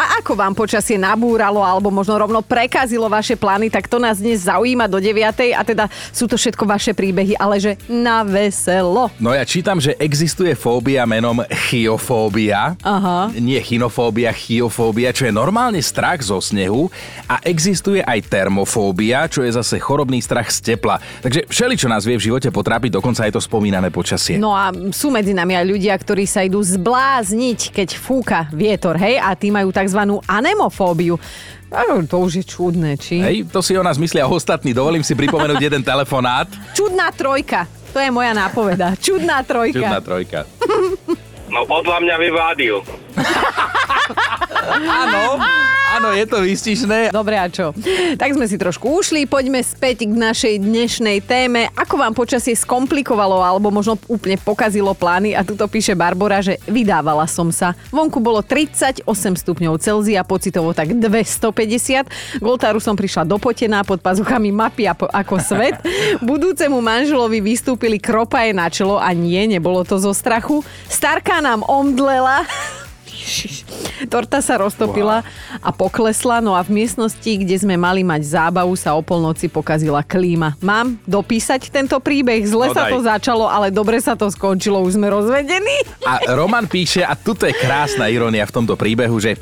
A 0.00 0.18
ako 0.24 0.32
vám 0.32 0.56
počasie 0.56 0.96
nabúralo 0.96 1.60
alebo 1.60 1.92
možno 1.92 2.16
rovno 2.16 2.40
prekazilo 2.40 3.04
vaše 3.06 3.36
plány, 3.36 3.68
tak 3.68 3.84
to 3.84 4.00
nás 4.00 4.16
dnes 4.16 4.48
zaujíma 4.48 4.88
do 4.88 4.96
9. 4.96 5.52
A 5.52 5.60
teda 5.60 5.84
sú 6.08 6.24
to 6.24 6.40
všetko 6.40 6.64
vaše 6.64 6.96
príbehy, 6.96 7.36
ale 7.36 7.60
že 7.60 7.72
na 7.84 8.24
veselo. 8.24 9.12
No 9.20 9.36
ja 9.36 9.44
čítam, 9.44 9.76
že 9.76 9.92
existuje 10.00 10.56
fóbia 10.56 11.04
menom 11.04 11.44
chiofóbia. 11.68 12.80
Aha. 12.80 13.28
Nie 13.36 13.60
chinofóbia, 13.60 14.32
chiofóbia, 14.32 15.12
čo 15.12 15.28
je 15.28 15.32
normálne 15.36 15.84
strach 15.84 16.24
zo 16.24 16.40
snehu. 16.40 16.79
A 17.26 17.42
existuje 17.44 18.00
aj 18.00 18.30
termofóbia, 18.30 19.26
čo 19.26 19.42
je 19.44 19.52
zase 19.52 19.76
chorobný 19.82 20.22
strach 20.22 20.48
z 20.48 20.72
tepla. 20.72 20.96
Takže 21.20 21.50
všeli, 21.50 21.74
čo 21.76 21.90
nás 21.90 22.06
vie 22.06 22.16
v 22.16 22.30
živote 22.32 22.48
potrápiť, 22.48 22.96
dokonca 22.96 23.26
aj 23.26 23.36
to 23.36 23.40
spomínané 23.42 23.90
počasie. 23.90 24.38
No 24.38 24.54
a 24.54 24.70
sú 24.94 25.10
medzi 25.10 25.34
nami 25.34 25.58
aj 25.58 25.66
ľudia, 25.66 25.94
ktorí 25.98 26.24
sa 26.24 26.46
idú 26.46 26.62
zblázniť, 26.62 27.74
keď 27.74 27.88
fúka 27.98 28.46
vietor, 28.54 28.96
hej, 28.96 29.20
a 29.20 29.34
tí 29.34 29.50
majú 29.50 29.74
tzv. 29.74 30.00
anemofóbiu. 30.24 31.18
Áno, 31.70 32.02
To 32.02 32.26
už 32.26 32.42
je 32.42 32.44
čudné, 32.44 32.98
či? 32.98 33.22
Hej, 33.22 33.46
to 33.46 33.62
si 33.62 33.78
o 33.78 33.82
nás 33.86 33.94
myslia 33.94 34.26
ostatní. 34.26 34.74
Dovolím 34.74 35.06
si 35.06 35.14
pripomenúť 35.14 35.62
jeden 35.62 35.82
telefonát. 35.86 36.50
Čudná 36.74 37.14
trojka. 37.14 37.70
To 37.94 37.98
je 38.02 38.10
moja 38.10 38.34
nápoveda. 38.34 38.98
Čudná 38.98 39.42
trojka. 39.46 39.78
Čudná 39.78 39.98
trojka. 40.02 40.38
No 41.50 41.66
podľa 41.66 41.98
mňa 42.02 42.14
vyvádil. 42.18 42.76
Áno, 44.68 45.40
áno, 45.96 46.08
je 46.12 46.24
to 46.28 46.44
vystižné. 46.44 47.10
Dobre, 47.10 47.40
a 47.40 47.48
čo? 47.48 47.72
Tak 48.20 48.36
sme 48.36 48.44
si 48.44 48.60
trošku 48.60 48.86
ušli, 49.00 49.24
poďme 49.24 49.64
späť 49.64 50.04
k 50.04 50.12
našej 50.12 50.54
dnešnej 50.60 51.24
téme. 51.24 51.72
Ako 51.74 51.96
vám 51.96 52.12
počasie 52.12 52.52
skomplikovalo 52.52 53.40
alebo 53.40 53.72
možno 53.72 53.96
úplne 54.06 54.36
pokazilo 54.36 54.92
plány? 54.92 55.32
A 55.32 55.40
tuto 55.40 55.64
píše 55.66 55.96
Barbara, 55.96 56.44
že 56.44 56.60
vydávala 56.68 57.24
som 57.24 57.48
sa. 57.48 57.72
Vonku 57.88 58.20
bolo 58.20 58.44
38 58.44 59.08
stupňov 59.08 59.80
Celzia, 59.80 60.20
pocitovo 60.22 60.76
tak 60.76 60.92
250. 60.92 62.38
Goltáru 62.38 62.78
som 62.78 62.94
prišla 62.94 63.24
dopotená, 63.24 63.82
pod 63.82 64.04
pazuchami 64.04 64.52
mapy 64.52 64.86
ako 64.90 65.40
svet. 65.40 65.80
Budúcemu 66.20 66.78
manželovi 66.78 67.40
vystúpili 67.40 67.96
kropaje 67.96 68.52
na 68.52 68.68
čelo 68.68 69.00
a 69.00 69.10
nie, 69.16 69.48
nebolo 69.48 69.82
to 69.88 69.96
zo 69.96 70.12
strachu. 70.12 70.60
Starka 70.86 71.40
nám 71.40 71.64
omdlela. 71.64 72.44
Torta 74.08 74.40
sa 74.40 74.56
roztopila 74.56 75.20
a 75.60 75.70
poklesla, 75.74 76.40
no 76.40 76.56
a 76.56 76.62
v 76.62 76.80
miestnosti, 76.80 77.26
kde 77.26 77.56
sme 77.58 77.76
mali 77.76 78.00
mať 78.00 78.22
zábavu, 78.24 78.72
sa 78.78 78.96
o 78.96 79.02
polnoci 79.02 79.50
pokazila 79.50 80.00
klíma. 80.00 80.56
Mám 80.62 80.96
dopísať 81.04 81.68
tento 81.68 81.98
príbeh? 82.00 82.46
Zle 82.46 82.70
No 82.70 82.76
sa 82.76 82.86
daj. 82.86 82.92
to 82.94 82.98
začalo, 83.02 83.44
ale 83.50 83.68
dobre 83.68 83.98
sa 83.98 84.14
to 84.14 84.30
skončilo, 84.30 84.80
už 84.80 84.96
sme 84.96 85.10
rozvedení. 85.10 85.84
A 86.06 86.32
Roman 86.32 86.64
píše, 86.64 87.02
a 87.02 87.12
tuto 87.18 87.44
je 87.44 87.52
krásna 87.52 88.06
irónia 88.08 88.46
v 88.46 88.54
tomto 88.54 88.78
príbehu, 88.78 89.18
že 89.18 89.36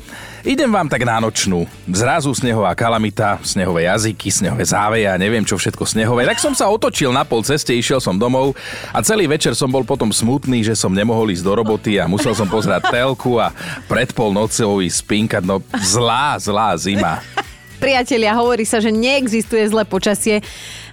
idem 0.45 0.69
vám 0.69 0.87
tak 0.87 1.03
na 1.03 1.19
nočnú. 1.19 1.67
Zrazu 1.89 2.31
snehová 2.35 2.71
kalamita, 2.77 3.39
snehové 3.41 3.87
jazyky, 3.89 4.29
snehové 4.31 4.63
záveje 4.65 5.07
a 5.07 5.19
neviem 5.19 5.43
čo 5.43 5.59
všetko 5.59 5.83
snehové. 5.83 6.27
Tak 6.27 6.39
som 6.39 6.53
sa 6.55 6.69
otočil 6.71 7.11
na 7.11 7.27
pol 7.27 7.43
ceste, 7.43 7.75
išiel 7.75 7.99
som 7.99 8.15
domov 8.15 8.55
a 8.93 8.99
celý 9.03 9.27
večer 9.27 9.55
som 9.55 9.71
bol 9.71 9.83
potom 9.83 10.13
smutný, 10.13 10.61
že 10.63 10.77
som 10.77 10.91
nemohol 10.91 11.31
ísť 11.33 11.43
do 11.43 11.53
roboty 11.55 11.97
a 11.99 12.07
musel 12.07 12.35
som 12.37 12.47
pozerať 12.47 12.89
telku 12.93 13.39
a 13.39 13.51
pred 13.89 14.11
polnocou 14.13 14.79
ísť 14.83 14.97
spinkať. 15.03 15.43
No 15.43 15.63
zlá, 15.81 16.39
zlá 16.39 16.75
zima. 16.79 17.19
Priatelia, 17.83 18.35
hovorí 18.35 18.67
sa, 18.67 18.83
že 18.83 18.91
neexistuje 18.91 19.63
zlé 19.71 19.87
počasie, 19.87 20.43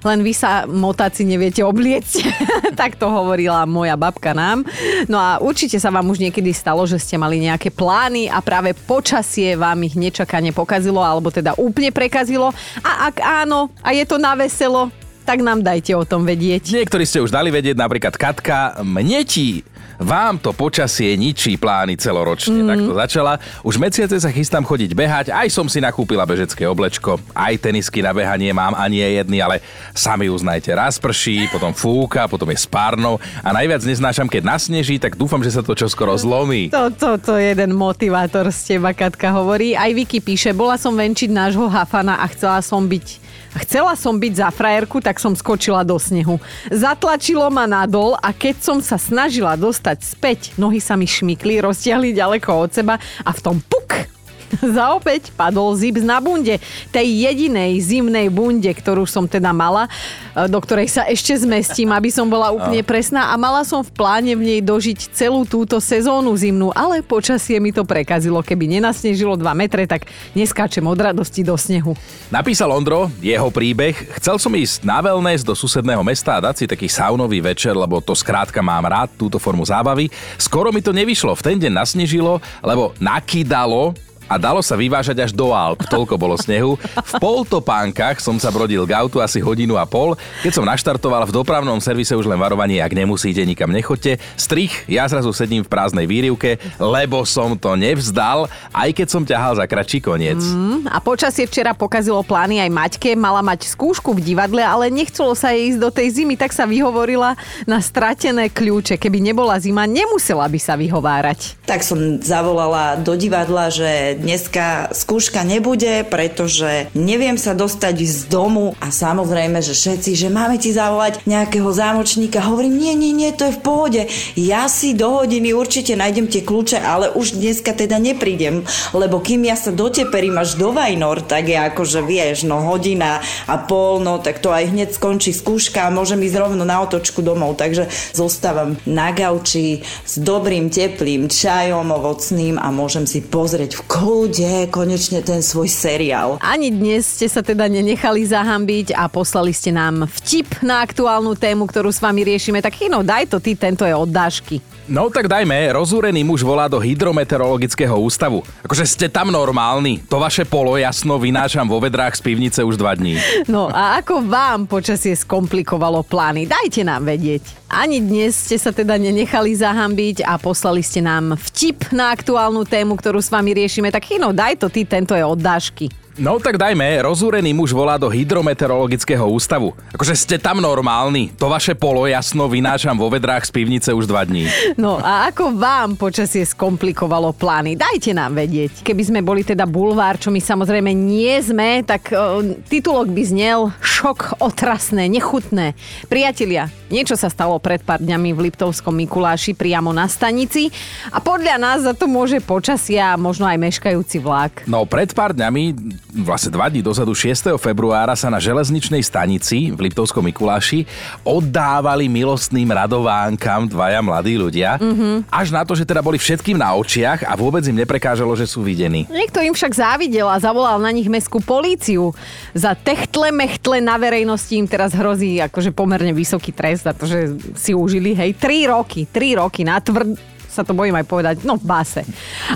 len 0.03 0.21
vy 0.21 0.33
sa 0.37 0.69
motáci 0.69 1.23
neviete 1.25 1.63
obliecť. 1.63 2.27
tak 2.81 3.01
to 3.01 3.09
hovorila 3.09 3.65
moja 3.65 3.95
babka 3.95 4.37
nám. 4.37 4.67
No 5.07 5.17
a 5.17 5.39
určite 5.41 5.81
sa 5.81 5.93
vám 5.93 6.09
už 6.11 6.21
niekedy 6.21 6.53
stalo, 6.53 6.85
že 6.85 7.01
ste 7.01 7.17
mali 7.17 7.41
nejaké 7.41 7.73
plány 7.73 8.29
a 8.29 8.43
práve 8.43 8.75
počasie 8.75 9.55
vám 9.57 9.81
ich 9.87 9.95
nečakane 9.97 10.51
pokazilo, 10.53 11.01
alebo 11.01 11.33
teda 11.33 11.57
úplne 11.57 11.93
prekazilo. 11.93 12.53
A 12.83 13.09
ak 13.09 13.23
áno, 13.23 13.73
a 13.81 13.95
je 13.95 14.05
to 14.05 14.21
na 14.21 14.37
veselo, 14.37 14.93
tak 15.27 15.43
nám 15.43 15.59
dajte 15.61 15.91
o 15.99 16.07
tom 16.07 16.23
vedieť. 16.23 16.71
Niektorí 16.83 17.03
ste 17.03 17.19
už 17.19 17.35
dali 17.35 17.51
vedieť, 17.51 17.75
napríklad 17.75 18.15
Katka, 18.15 18.79
mne 18.87 19.27
ti 19.27 19.67
vám 20.01 20.41
to 20.41 20.53
počasie 20.53 21.17
ničí 21.17 21.57
plány 21.57 21.97
celoročne. 21.97 22.63
Mm. 22.63 22.69
Tak 22.69 22.79
to 22.81 22.93
začala. 22.95 23.33
Už 23.65 23.81
mesiace 23.81 24.17
sa 24.17 24.31
chystám 24.33 24.65
chodiť 24.65 24.93
behať, 24.93 25.27
aj 25.33 25.49
som 25.53 25.67
si 25.67 25.81
nakúpila 25.81 26.29
bežecké 26.29 26.69
oblečko, 26.69 27.21
aj 27.33 27.61
tenisky 27.61 28.01
na 28.05 28.13
behanie 28.13 28.53
mám 28.53 28.77
a 28.77 28.85
nie 28.87 29.05
jedny, 29.05 29.41
ale 29.41 29.65
sami 29.97 30.29
uznajte, 30.29 30.73
raz 30.73 31.01
prší, 31.01 31.49
potom 31.49 31.73
fúka, 31.73 32.29
potom 32.29 32.49
je 32.53 32.59
spárno 32.61 33.17
a 33.41 33.53
najviac 33.53 33.83
neznášam, 33.85 34.29
keď 34.29 34.43
nasneží, 34.45 35.01
tak 35.01 35.17
dúfam, 35.17 35.41
že 35.41 35.53
sa 35.53 35.63
to 35.65 35.73
čoskoro 35.77 36.17
zlomí. 36.17 36.69
To, 36.73 36.93
to, 36.93 37.17
to 37.21 37.33
je 37.41 37.53
jeden 37.57 37.73
motivátor 37.77 38.49
z 38.53 38.77
teba, 38.77 38.93
Katka 38.97 39.33
hovorí. 39.33 39.77
Aj 39.77 39.91
Vicky 39.93 40.21
píše, 40.21 40.53
bola 40.57 40.77
som 40.81 40.95
venčiť 40.97 41.29
nášho 41.33 41.69
hafana 41.69 42.21
a 42.21 42.27
chcela 42.33 42.61
som 42.61 42.85
byť 42.85 43.26
Chcela 43.65 43.97
som 43.97 44.17
byť 44.21 44.33
za 44.37 44.49
frajerku, 44.53 45.01
tak 45.01 45.17
som 45.17 45.33
skočila 45.33 45.87
do 45.87 45.97
snehu. 45.97 46.37
Zatlačilo 46.69 47.49
ma 47.49 47.65
nadol 47.65 48.19
a 48.21 48.33
keď 48.35 48.57
som 48.61 48.79
sa 48.85 49.01
snažila 49.01 49.57
dostať 49.57 49.99
späť, 50.05 50.41
nohy 50.61 50.83
sa 50.83 50.99
mi 50.99 51.09
šmykli, 51.09 51.65
roztiahli 51.65 52.13
ďaleko 52.17 52.51
od 52.53 52.71
seba 52.73 53.01
a 53.25 53.31
v 53.33 53.41
tom 53.41 53.57
puk 53.61 54.16
za 54.77 54.95
opäť 54.95 55.31
padol 55.35 55.75
zips 55.75 56.03
na 56.03 56.19
bunde. 56.23 56.59
Tej 56.91 57.07
jedinej 57.29 57.79
zimnej 57.83 58.29
bunde, 58.31 58.71
ktorú 58.71 59.05
som 59.05 59.27
teda 59.27 59.51
mala, 59.51 59.91
e, 60.35 60.47
do 60.47 60.59
ktorej 60.63 60.91
sa 60.91 61.03
ešte 61.07 61.35
zmestím, 61.37 61.91
aby 61.93 62.09
som 62.11 62.27
bola 62.27 62.55
úplne 62.55 62.83
presná 62.87 63.33
a 63.33 63.35
mala 63.39 63.67
som 63.67 63.83
v 63.83 63.91
pláne 63.93 64.33
v 64.39 64.43
nej 64.43 64.61
dožiť 64.63 65.13
celú 65.13 65.45
túto 65.45 65.79
sezónu 65.83 66.33
zimnú, 66.35 66.71
ale 66.73 67.03
počasie 67.03 67.59
mi 67.59 67.75
to 67.75 67.83
prekazilo. 67.83 68.43
Keby 68.43 68.79
nenasnežilo 68.79 69.35
2 69.35 69.47
metre, 69.57 69.85
tak 69.85 70.09
neskáčem 70.33 70.85
od 70.85 70.99
radosti 70.99 71.43
do 71.43 71.55
snehu. 71.55 71.95
Napísal 72.31 72.71
Ondro 72.71 73.11
jeho 73.21 73.49
príbeh. 73.51 73.95
Chcel 74.21 74.39
som 74.39 74.53
ísť 74.55 74.87
na 74.87 75.03
wellness 75.03 75.43
do 75.43 75.55
susedného 75.55 76.03
mesta 76.03 76.39
a 76.39 76.45
dať 76.51 76.55
si 76.55 76.65
taký 76.67 76.89
saunový 76.91 77.43
večer, 77.43 77.75
lebo 77.75 77.99
to 78.03 78.15
skrátka 78.15 78.63
mám 78.63 78.87
rád, 78.87 79.15
túto 79.15 79.39
formu 79.39 79.65
zábavy. 79.67 80.11
Skoro 80.39 80.71
mi 80.71 80.83
to 80.83 80.95
nevyšlo. 80.95 81.35
V 81.39 81.45
ten 81.45 81.57
deň 81.59 81.73
nasnežilo, 81.73 82.39
lebo 82.63 82.93
nakydalo 82.99 83.95
a 84.27 84.35
dalo 84.37 84.59
sa 84.63 84.75
vyvážať 84.75 85.17
až 85.23 85.31
do 85.33 85.55
Alp, 85.55 85.87
toľko 85.87 86.19
bolo 86.19 86.35
snehu. 86.35 86.75
V 86.79 87.13
poltopánkach 87.23 88.19
som 88.19 88.37
sa 88.43 88.51
brodil 88.51 88.83
k 88.85 88.95
autu 88.99 89.23
asi 89.23 89.39
hodinu 89.39 89.79
a 89.79 89.87
pol. 89.87 90.19
Keď 90.43 90.53
som 90.53 90.67
naštartoval 90.67 91.31
v 91.31 91.35
dopravnom 91.35 91.79
servise 91.79 92.13
už 92.13 92.27
len 92.27 92.39
varovanie, 92.39 92.83
ak 92.83 92.91
nemusíte, 92.91 93.43
nikam 93.47 93.71
nechoďte. 93.71 94.19
Strich, 94.35 94.85
ja 94.91 95.07
zrazu 95.07 95.31
sedím 95.31 95.63
v 95.63 95.71
prázdnej 95.71 96.11
výrivke, 96.11 96.59
lebo 96.83 97.23
som 97.23 97.55
to 97.55 97.79
nevzdal, 97.79 98.51
aj 98.75 98.91
keď 98.91 99.07
som 99.07 99.23
ťahal 99.23 99.55
za 99.57 99.65
kratší 99.71 100.03
koniec. 100.03 100.43
Hm, 100.43 100.91
A 100.91 100.99
počasie 100.99 101.47
včera 101.47 101.71
pokazilo 101.71 102.27
plány 102.27 102.59
aj 102.59 102.71
Maťke, 102.75 103.15
mala 103.15 103.41
mať 103.47 103.71
skúšku 103.71 104.19
v 104.19 104.35
divadle, 104.35 104.63
ale 104.67 104.91
nechcelo 104.91 105.39
sa 105.39 105.55
jej 105.55 105.71
ísť 105.71 105.81
do 105.81 105.91
tej 105.95 106.09
zimy, 106.19 106.35
tak 106.35 106.51
sa 106.51 106.67
vyhovorila 106.67 107.39
na 107.65 107.79
stratené 107.79 108.51
kľúče. 108.51 108.99
Keby 108.99 109.23
nebola 109.23 109.55
zima, 109.63 109.87
nemusela 109.87 110.51
by 110.51 110.59
sa 110.59 110.75
vyhovárať. 110.75 111.63
Tak 111.63 111.87
som 111.87 112.19
zavolala 112.19 112.99
do 112.99 113.15
divadla, 113.15 113.71
že 113.71 114.16
dneska 114.17 114.91
skúška 114.97 115.45
nebude, 115.45 116.03
pretože 116.09 116.89
neviem 116.97 117.37
sa 117.37 117.53
dostať 117.53 117.97
z 118.03 118.21
domu 118.33 118.73
a 118.81 118.89
samozrejme, 118.89 119.61
že 119.61 119.77
všetci, 119.77 120.17
že 120.17 120.29
máme 120.33 120.57
ti 120.57 120.73
zavolať 120.73 121.23
nejakého 121.29 121.69
zámočníka. 121.69 122.43
Hovorím, 122.43 122.81
nie, 122.81 122.95
nie, 122.97 123.13
nie, 123.13 123.31
to 123.37 123.49
je 123.49 123.57
v 123.57 123.63
pohode. 123.63 124.03
Ja 124.35 124.67
si 124.67 124.97
do 124.97 125.21
hodiny 125.23 125.53
určite 125.53 125.95
nájdem 125.95 126.27
tie 126.27 126.43
kľúče, 126.43 126.81
ale 126.81 127.13
už 127.13 127.37
dneska 127.37 127.77
teda 127.77 128.01
neprídem, 128.01 128.65
lebo 128.97 129.21
kým 129.21 129.45
ja 129.45 129.55
sa 129.55 129.71
doteperím 129.71 130.41
až 130.41 130.57
do 130.57 130.73
Vajnor, 130.73 131.23
tak 131.23 131.53
je 131.53 131.59
akože 131.61 132.01
vieš, 132.03 132.49
no 132.49 132.65
hodina 132.65 133.21
a 133.47 133.55
pol, 133.61 134.01
no 134.01 134.19
tak 134.19 134.41
to 134.41 134.49
aj 134.51 134.73
hneď 134.73 134.97
skončí 134.97 135.37
skúška 135.37 135.85
a 135.85 135.95
môžem 135.95 136.23
ísť 136.25 136.41
rovno 136.41 136.65
na 136.65 136.81
otočku 136.81 137.21
domov, 137.21 137.61
takže 137.61 137.87
zostávam 138.17 138.81
na 138.89 139.13
gauči 139.13 139.85
s 139.85 140.17
dobrým 140.17 140.73
teplým 140.73 141.29
čajom 141.29 141.87
ovocným 141.93 142.57
a 142.57 142.73
môžem 142.73 143.05
si 143.05 143.21
pozrieť 143.21 143.77
v 143.77 143.83
kľude 144.07 144.71
konečne 144.71 145.19
ten 145.19 145.43
svoj 145.43 145.67
seriál. 145.67 146.39
Ani 146.39 146.71
dnes 146.71 147.19
ste 147.19 147.27
sa 147.27 147.43
teda 147.43 147.67
nenechali 147.67 148.23
zahambiť 148.23 148.95
a 148.95 149.11
poslali 149.11 149.51
ste 149.51 149.75
nám 149.75 150.07
vtip 150.07 150.63
na 150.63 150.79
aktuálnu 150.79 151.35
tému, 151.35 151.67
ktorú 151.67 151.91
s 151.91 151.99
vami 151.99 152.23
riešime. 152.23 152.63
Tak 152.63 152.87
Ino, 152.87 153.03
daj 153.03 153.35
to 153.35 153.43
ty, 153.43 153.59
tento 153.59 153.83
je 153.83 153.91
od 153.91 154.07
Dášky. 154.07 154.63
No 154.87 155.11
tak 155.11 155.27
dajme, 155.27 155.75
rozúrený 155.75 156.23
muž 156.23 156.47
volá 156.47 156.71
do 156.71 156.79
hydrometeorologického 156.79 157.99
ústavu. 157.99 158.47
Akože 158.63 158.87
ste 158.87 159.07
tam 159.11 159.35
normálni. 159.35 159.99
To 160.07 160.23
vaše 160.23 160.47
polo 160.47 160.79
jasno 160.79 161.19
vynášam 161.19 161.67
vo 161.67 161.83
vedrách 161.83 162.15
z 162.15 162.23
pivnice 162.23 162.63
už 162.63 162.79
dva 162.79 162.95
dní. 162.95 163.19
No 163.51 163.67
a 163.67 163.99
ako 163.99 164.23
vám 164.23 164.71
počasie 164.71 165.19
skomplikovalo 165.19 166.07
plány? 166.07 166.47
Dajte 166.47 166.87
nám 166.87 167.03
vedieť. 167.03 167.43
Ani 167.67 167.99
dnes 167.99 168.39
ste 168.39 168.63
sa 168.63 168.71
teda 168.71 168.95
nenechali 168.95 169.59
zahambiť 169.59 170.23
a 170.23 170.39
poslali 170.39 170.87
ste 170.87 171.03
nám 171.03 171.35
vtip 171.35 171.91
na 171.91 172.15
aktuálnu 172.15 172.63
tému, 172.63 172.95
ktorú 172.95 173.19
s 173.19 173.27
vami 173.27 173.59
riešime. 173.59 173.91
Tak 173.91 174.07
Ino, 174.15 174.31
daj 174.31 174.63
to 174.63 174.71
ty, 174.71 174.87
tento 174.87 175.19
je 175.19 175.27
od 175.27 175.43
Dášky. 175.43 176.06
No 176.17 176.41
tak 176.41 176.57
dajme, 176.57 177.05
rozúrený 177.05 177.53
muž 177.53 177.77
volá 177.77 178.01
do 178.01 178.09
hydrometeorologického 178.09 179.29
ústavu. 179.29 179.77
Akože 179.93 180.17
ste 180.17 180.41
tam 180.41 180.65
normálni. 180.65 181.29
To 181.37 181.53
vaše 181.53 181.77
polo 181.77 182.09
jasno 182.09 182.49
vynášam 182.49 182.97
vo 182.97 183.13
vedrách 183.13 183.45
z 183.45 183.53
pivnice 183.53 183.93
už 183.93 184.09
dva 184.09 184.25
dní. 184.25 184.49
No 184.81 184.97
a 184.97 185.29
ako 185.29 185.53
vám 185.53 186.01
počasie 186.01 186.49
skomplikovalo 186.49 187.37
plány? 187.37 187.77
Dajte 187.77 188.17
nám 188.17 188.33
vedieť. 188.33 188.81
Keby 188.81 189.03
sme 189.05 189.21
boli 189.21 189.45
teda 189.45 189.69
bulvár, 189.69 190.17
čo 190.17 190.33
my 190.33 190.41
samozrejme 190.41 190.89
nie 190.97 191.37
sme, 191.45 191.85
tak 191.85 192.09
o, 192.17 192.41
titulok 192.65 193.13
by 193.13 193.21
znel 193.21 193.69
šok, 193.85 194.41
otrasné, 194.41 195.13
nechutné. 195.13 195.77
Priatelia, 196.09 196.73
niečo 196.89 197.21
sa 197.21 197.29
stalo 197.29 197.61
pred 197.61 197.85
pár 197.85 198.01
dňami 198.01 198.33
v 198.33 198.49
Liptovskom 198.49 198.97
Mikuláši 199.05 199.53
priamo 199.53 199.93
na 199.93 200.09
stanici 200.09 200.73
a 201.13 201.21
podľa 201.21 201.61
nás 201.61 201.85
za 201.85 201.93
to 201.93 202.09
môže 202.09 202.41
počasia 202.41 203.13
a 203.13 203.21
možno 203.21 203.45
aj 203.45 203.61
meškajúci 203.61 204.17
vlak. 204.25 204.65
No 204.65 204.89
pred 204.89 205.13
pár 205.13 205.37
dňami, 205.37 205.77
vlastne 206.17 206.49
dva 206.55 206.73
dní 206.73 206.81
dozadu, 206.81 207.13
6. 207.13 207.61
februára 207.61 208.17
sa 208.17 208.33
na 208.33 208.41
železničnej 208.41 209.05
stanici 209.05 209.69
v 209.69 209.89
Liptovskom 209.89 210.25
Mikuláši 210.25 210.89
oddávali 211.21 212.09
milostným 212.09 212.73
radovánkam 212.73 213.69
dvaja 213.69 214.01
mladí 214.01 214.41
ľudia. 214.41 214.81
Mm-hmm. 214.81 215.29
Až 215.29 215.53
na 215.53 215.63
to, 215.69 215.77
že 215.77 215.85
teda 215.85 216.01
boli 216.01 216.17
všetkým 216.17 216.57
na 216.57 216.73
očiach 216.73 217.29
a 217.29 217.37
vôbec 217.37 217.61
im 217.69 217.77
neprekážalo, 217.77 218.33
že 218.33 218.49
sú 218.49 218.65
videní. 218.65 219.05
Niekto 219.13 219.45
im 219.45 219.53
však 219.53 219.73
závidel 219.77 220.25
a 220.31 220.41
zavolal 220.41 220.81
na 220.81 220.89
nich 220.89 221.11
mestskú 221.11 221.45
políciu. 221.45 222.17
Za 222.57 222.73
techtle 222.73 223.29
mechtle 223.35 223.85
na 223.85 224.01
verejnosti 224.01 224.57
im 224.57 224.65
teraz 224.65 224.97
hrozí 224.97 225.37
akože 225.45 225.75
pomerne 225.77 226.17
vysoký 226.17 226.55
trest 226.57 226.89
za 226.89 226.97
to, 226.97 227.05
že 227.05 227.37
si 227.53 227.77
užili, 227.77 228.17
hej, 228.17 228.33
3 228.39 228.73
roky, 228.73 229.05
3 229.05 229.43
roky 229.43 229.67
na 229.67 229.77
tvrd 229.83 230.37
sa 230.57 230.65
to 230.65 230.73
bojím 230.73 230.97
aj 230.97 231.05
povedať, 231.05 231.37
no 231.45 231.61
v 231.61 231.69
base. 231.69 232.01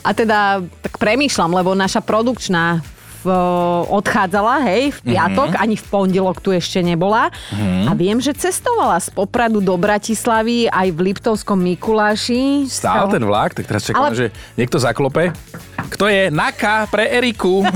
A 0.01 0.17
teda 0.17 0.65
tak 0.81 0.97
premýšľam, 0.97 1.53
lebo 1.61 1.77
naša 1.77 2.01
produkčná 2.01 2.81
v, 3.21 3.27
odchádzala, 3.93 4.65
hej, 4.65 4.97
v 4.97 5.01
piatok, 5.13 5.53
mm-hmm. 5.53 5.65
ani 5.65 5.77
v 5.77 5.85
pondelok 5.89 6.41
tu 6.41 6.57
ešte 6.57 6.81
nebola. 6.81 7.29
Mm-hmm. 7.53 7.89
A 7.89 7.91
viem, 7.93 8.19
že 8.21 8.33
cestovala 8.33 8.97
z 9.01 9.13
Popradu 9.13 9.61
do 9.61 9.77
Bratislavy 9.77 10.69
aj 10.73 10.89
v 10.93 10.99
Liptovskom 11.13 11.61
Mikuláši. 11.61 12.65
Stál 12.69 13.13
ten 13.13 13.25
vlak, 13.25 13.53
tak 13.53 13.69
teraz 13.69 13.85
čakáme, 13.85 14.13
Ale... 14.13 14.17
že 14.17 14.27
niekto 14.57 14.81
zaklope. 14.81 15.33
Kto 15.91 16.09
je? 16.09 16.31
Naka 16.33 16.89
pre 16.89 17.09
Eriku. 17.09 17.65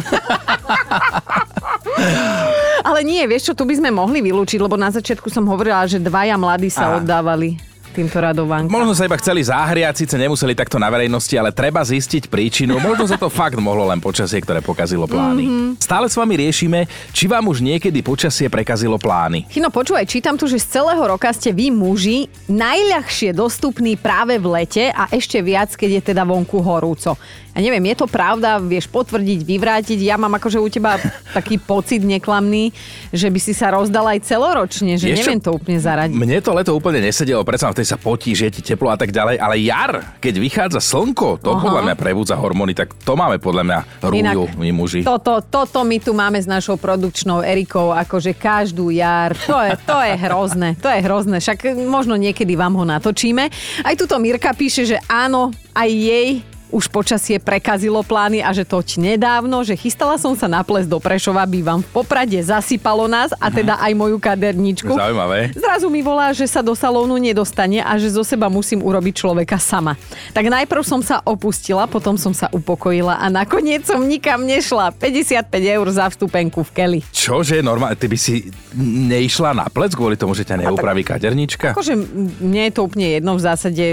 Ale 2.88 3.04
nie, 3.04 3.24
vieš 3.28 3.52
čo, 3.52 3.56
tu 3.56 3.64
by 3.64 3.80
sme 3.80 3.90
mohli 3.92 4.20
vylúčiť, 4.20 4.60
lebo 4.60 4.76
na 4.76 4.92
začiatku 4.92 5.32
som 5.32 5.48
hovorila, 5.48 5.88
že 5.88 6.00
dvaja 6.00 6.36
mladí 6.36 6.68
sa 6.68 6.94
Aha. 6.94 7.00
oddávali 7.00 7.73
týmto 7.94 8.18
radovankám. 8.18 8.74
Možno 8.74 8.90
sa 8.98 9.06
iba 9.06 9.14
chceli 9.22 9.46
zahriať, 9.46 10.02
síce 10.02 10.18
nemuseli 10.18 10.58
takto 10.58 10.82
na 10.82 10.90
verejnosti, 10.90 11.30
ale 11.38 11.54
treba 11.54 11.78
zistiť 11.86 12.26
príčinu. 12.26 12.82
Možno 12.82 13.06
sa 13.06 13.14
to 13.14 13.30
fakt 13.30 13.54
mohlo 13.62 13.86
len 13.86 14.02
počasie, 14.02 14.42
ktoré 14.42 14.58
pokazilo 14.58 15.06
plány. 15.06 15.46
Mm-hmm. 15.46 15.70
Stále 15.78 16.10
s 16.10 16.18
vami 16.18 16.34
riešime, 16.34 16.90
či 17.14 17.30
vám 17.30 17.46
už 17.46 17.62
niekedy 17.62 18.02
počasie 18.02 18.50
prekazilo 18.50 18.98
plány. 18.98 19.46
Chino, 19.46 19.70
počúvaj, 19.70 20.10
čítam 20.10 20.34
tu, 20.34 20.50
že 20.50 20.58
z 20.58 20.82
celého 20.82 21.00
roka 21.06 21.30
ste 21.30 21.54
vy 21.54 21.70
muži 21.70 22.26
najľahšie 22.50 23.30
dostupní 23.30 23.94
práve 23.94 24.42
v 24.42 24.46
lete 24.50 24.90
a 24.90 25.06
ešte 25.14 25.38
viac, 25.38 25.70
keď 25.78 26.02
je 26.02 26.02
teda 26.10 26.26
vonku 26.26 26.58
horúco. 26.58 27.14
Ja 27.54 27.62
neviem, 27.62 27.87
je 27.94 28.02
to 28.02 28.11
pravda, 28.11 28.58
vieš 28.58 28.90
potvrdiť, 28.90 29.46
vyvrátiť. 29.46 29.99
Ja 30.02 30.18
mám 30.18 30.34
akože 30.34 30.58
u 30.58 30.66
teba 30.66 30.99
taký 31.30 31.62
pocit 31.62 32.02
neklamný, 32.02 32.75
že 33.14 33.30
by 33.30 33.38
si 33.38 33.54
sa 33.54 33.70
rozdal 33.70 34.11
aj 34.11 34.26
celoročne, 34.26 34.99
že 34.99 35.14
čo? 35.14 35.23
neviem 35.23 35.38
to 35.38 35.54
úplne 35.54 35.78
zaradiť. 35.78 36.18
Mne 36.18 36.42
to 36.42 36.50
leto 36.50 36.75
úplne 36.75 36.99
nesedelo, 36.99 37.46
predsa 37.46 37.70
v 37.70 37.78
tej 37.78 37.87
sa 37.87 37.99
potí, 37.99 38.34
že 38.34 38.50
je 38.50 38.58
ti 38.58 38.75
teplo 38.75 38.90
a 38.90 38.99
tak 38.99 39.14
ďalej, 39.14 39.38
ale 39.38 39.54
jar, 39.62 40.18
keď 40.18 40.34
vychádza 40.42 40.82
slnko, 40.82 41.38
to 41.38 41.54
Aha. 41.54 41.62
podľa 41.62 41.80
mňa 41.87 41.94
prebudza 41.94 42.34
hormóny, 42.34 42.75
tak 42.75 42.90
to 43.06 43.14
máme 43.14 43.38
podľa 43.38 43.62
mňa 43.62 43.78
rúju 44.02 44.42
my 44.58 44.70
muži. 44.75 45.00
Toto, 45.06 45.38
toto 45.46 45.87
my 45.87 46.02
tu 46.02 46.11
máme 46.11 46.42
s 46.42 46.50
našou 46.50 46.75
produkčnou 46.75 47.38
Erikou, 47.46 47.94
akože 47.94 48.34
každú 48.34 48.90
jar. 48.90 49.30
To 49.46 49.62
je, 49.62 49.70
to 49.87 49.99
je 50.02 50.14
hrozné, 50.18 50.68
to 50.82 50.90
je 50.90 51.00
hrozné. 51.06 51.38
Však 51.38 51.78
možno 51.87 52.18
niekedy 52.18 52.58
vám 52.58 52.75
ho 52.75 52.82
natočíme. 52.82 53.46
Aj 53.87 53.94
tuto 53.94 54.18
Mirka 54.18 54.50
píše, 54.50 54.82
že 54.82 54.99
áno, 55.06 55.54
aj 55.70 55.90
jej 55.90 56.53
už 56.74 56.90
počasie 56.90 57.38
prekazilo 57.38 58.02
plány 58.02 58.42
a 58.42 58.50
že 58.50 58.66
toť 58.66 58.98
nedávno, 58.98 59.62
že 59.62 59.78
chystala 59.78 60.18
som 60.18 60.34
sa 60.34 60.50
na 60.50 60.66
ples 60.66 60.90
do 60.90 60.98
Prešova, 60.98 61.46
bývam 61.46 61.78
v 61.78 62.02
Poprade, 62.02 62.34
zasypalo 62.42 63.06
nás 63.06 63.30
a 63.38 63.46
teda 63.46 63.78
aj 63.78 63.94
moju 63.94 64.18
kaderničku. 64.18 64.90
Zaujímavé. 64.90 65.54
Zrazu 65.54 65.86
mi 65.86 66.02
volá, 66.02 66.34
že 66.34 66.50
sa 66.50 66.66
do 66.66 66.74
salónu 66.74 67.14
nedostane 67.14 67.78
a 67.78 67.94
že 67.94 68.10
zo 68.10 68.26
seba 68.26 68.50
musím 68.50 68.82
urobiť 68.82 69.14
človeka 69.22 69.54
sama. 69.62 69.94
Tak 70.34 70.50
najprv 70.50 70.82
som 70.82 70.98
sa 70.98 71.22
opustila, 71.22 71.86
potom 71.86 72.18
som 72.18 72.34
sa 72.34 72.50
upokojila 72.50 73.22
a 73.22 73.30
nakoniec 73.30 73.86
som 73.86 74.02
nikam 74.02 74.42
nešla. 74.42 74.90
55 74.98 75.46
eur 75.54 75.86
za 75.94 76.10
vstupenku 76.10 76.66
v 76.66 76.70
Keli. 76.74 77.00
Čože, 77.14 77.62
normálne, 77.62 77.94
ty 77.94 78.10
by 78.10 78.18
si 78.18 78.50
neišla 78.82 79.54
na 79.54 79.70
plec 79.70 79.94
kvôli 79.94 80.18
tomu, 80.18 80.34
že 80.34 80.42
ťa 80.42 80.66
neupraví 80.66 81.06
kadernička? 81.06 81.78
Akože 81.78 81.94
mne 82.42 82.62
je 82.66 82.72
to 82.74 82.80
úplne 82.82 83.06
jedno, 83.14 83.38
v 83.38 83.42
zásade 83.46 83.84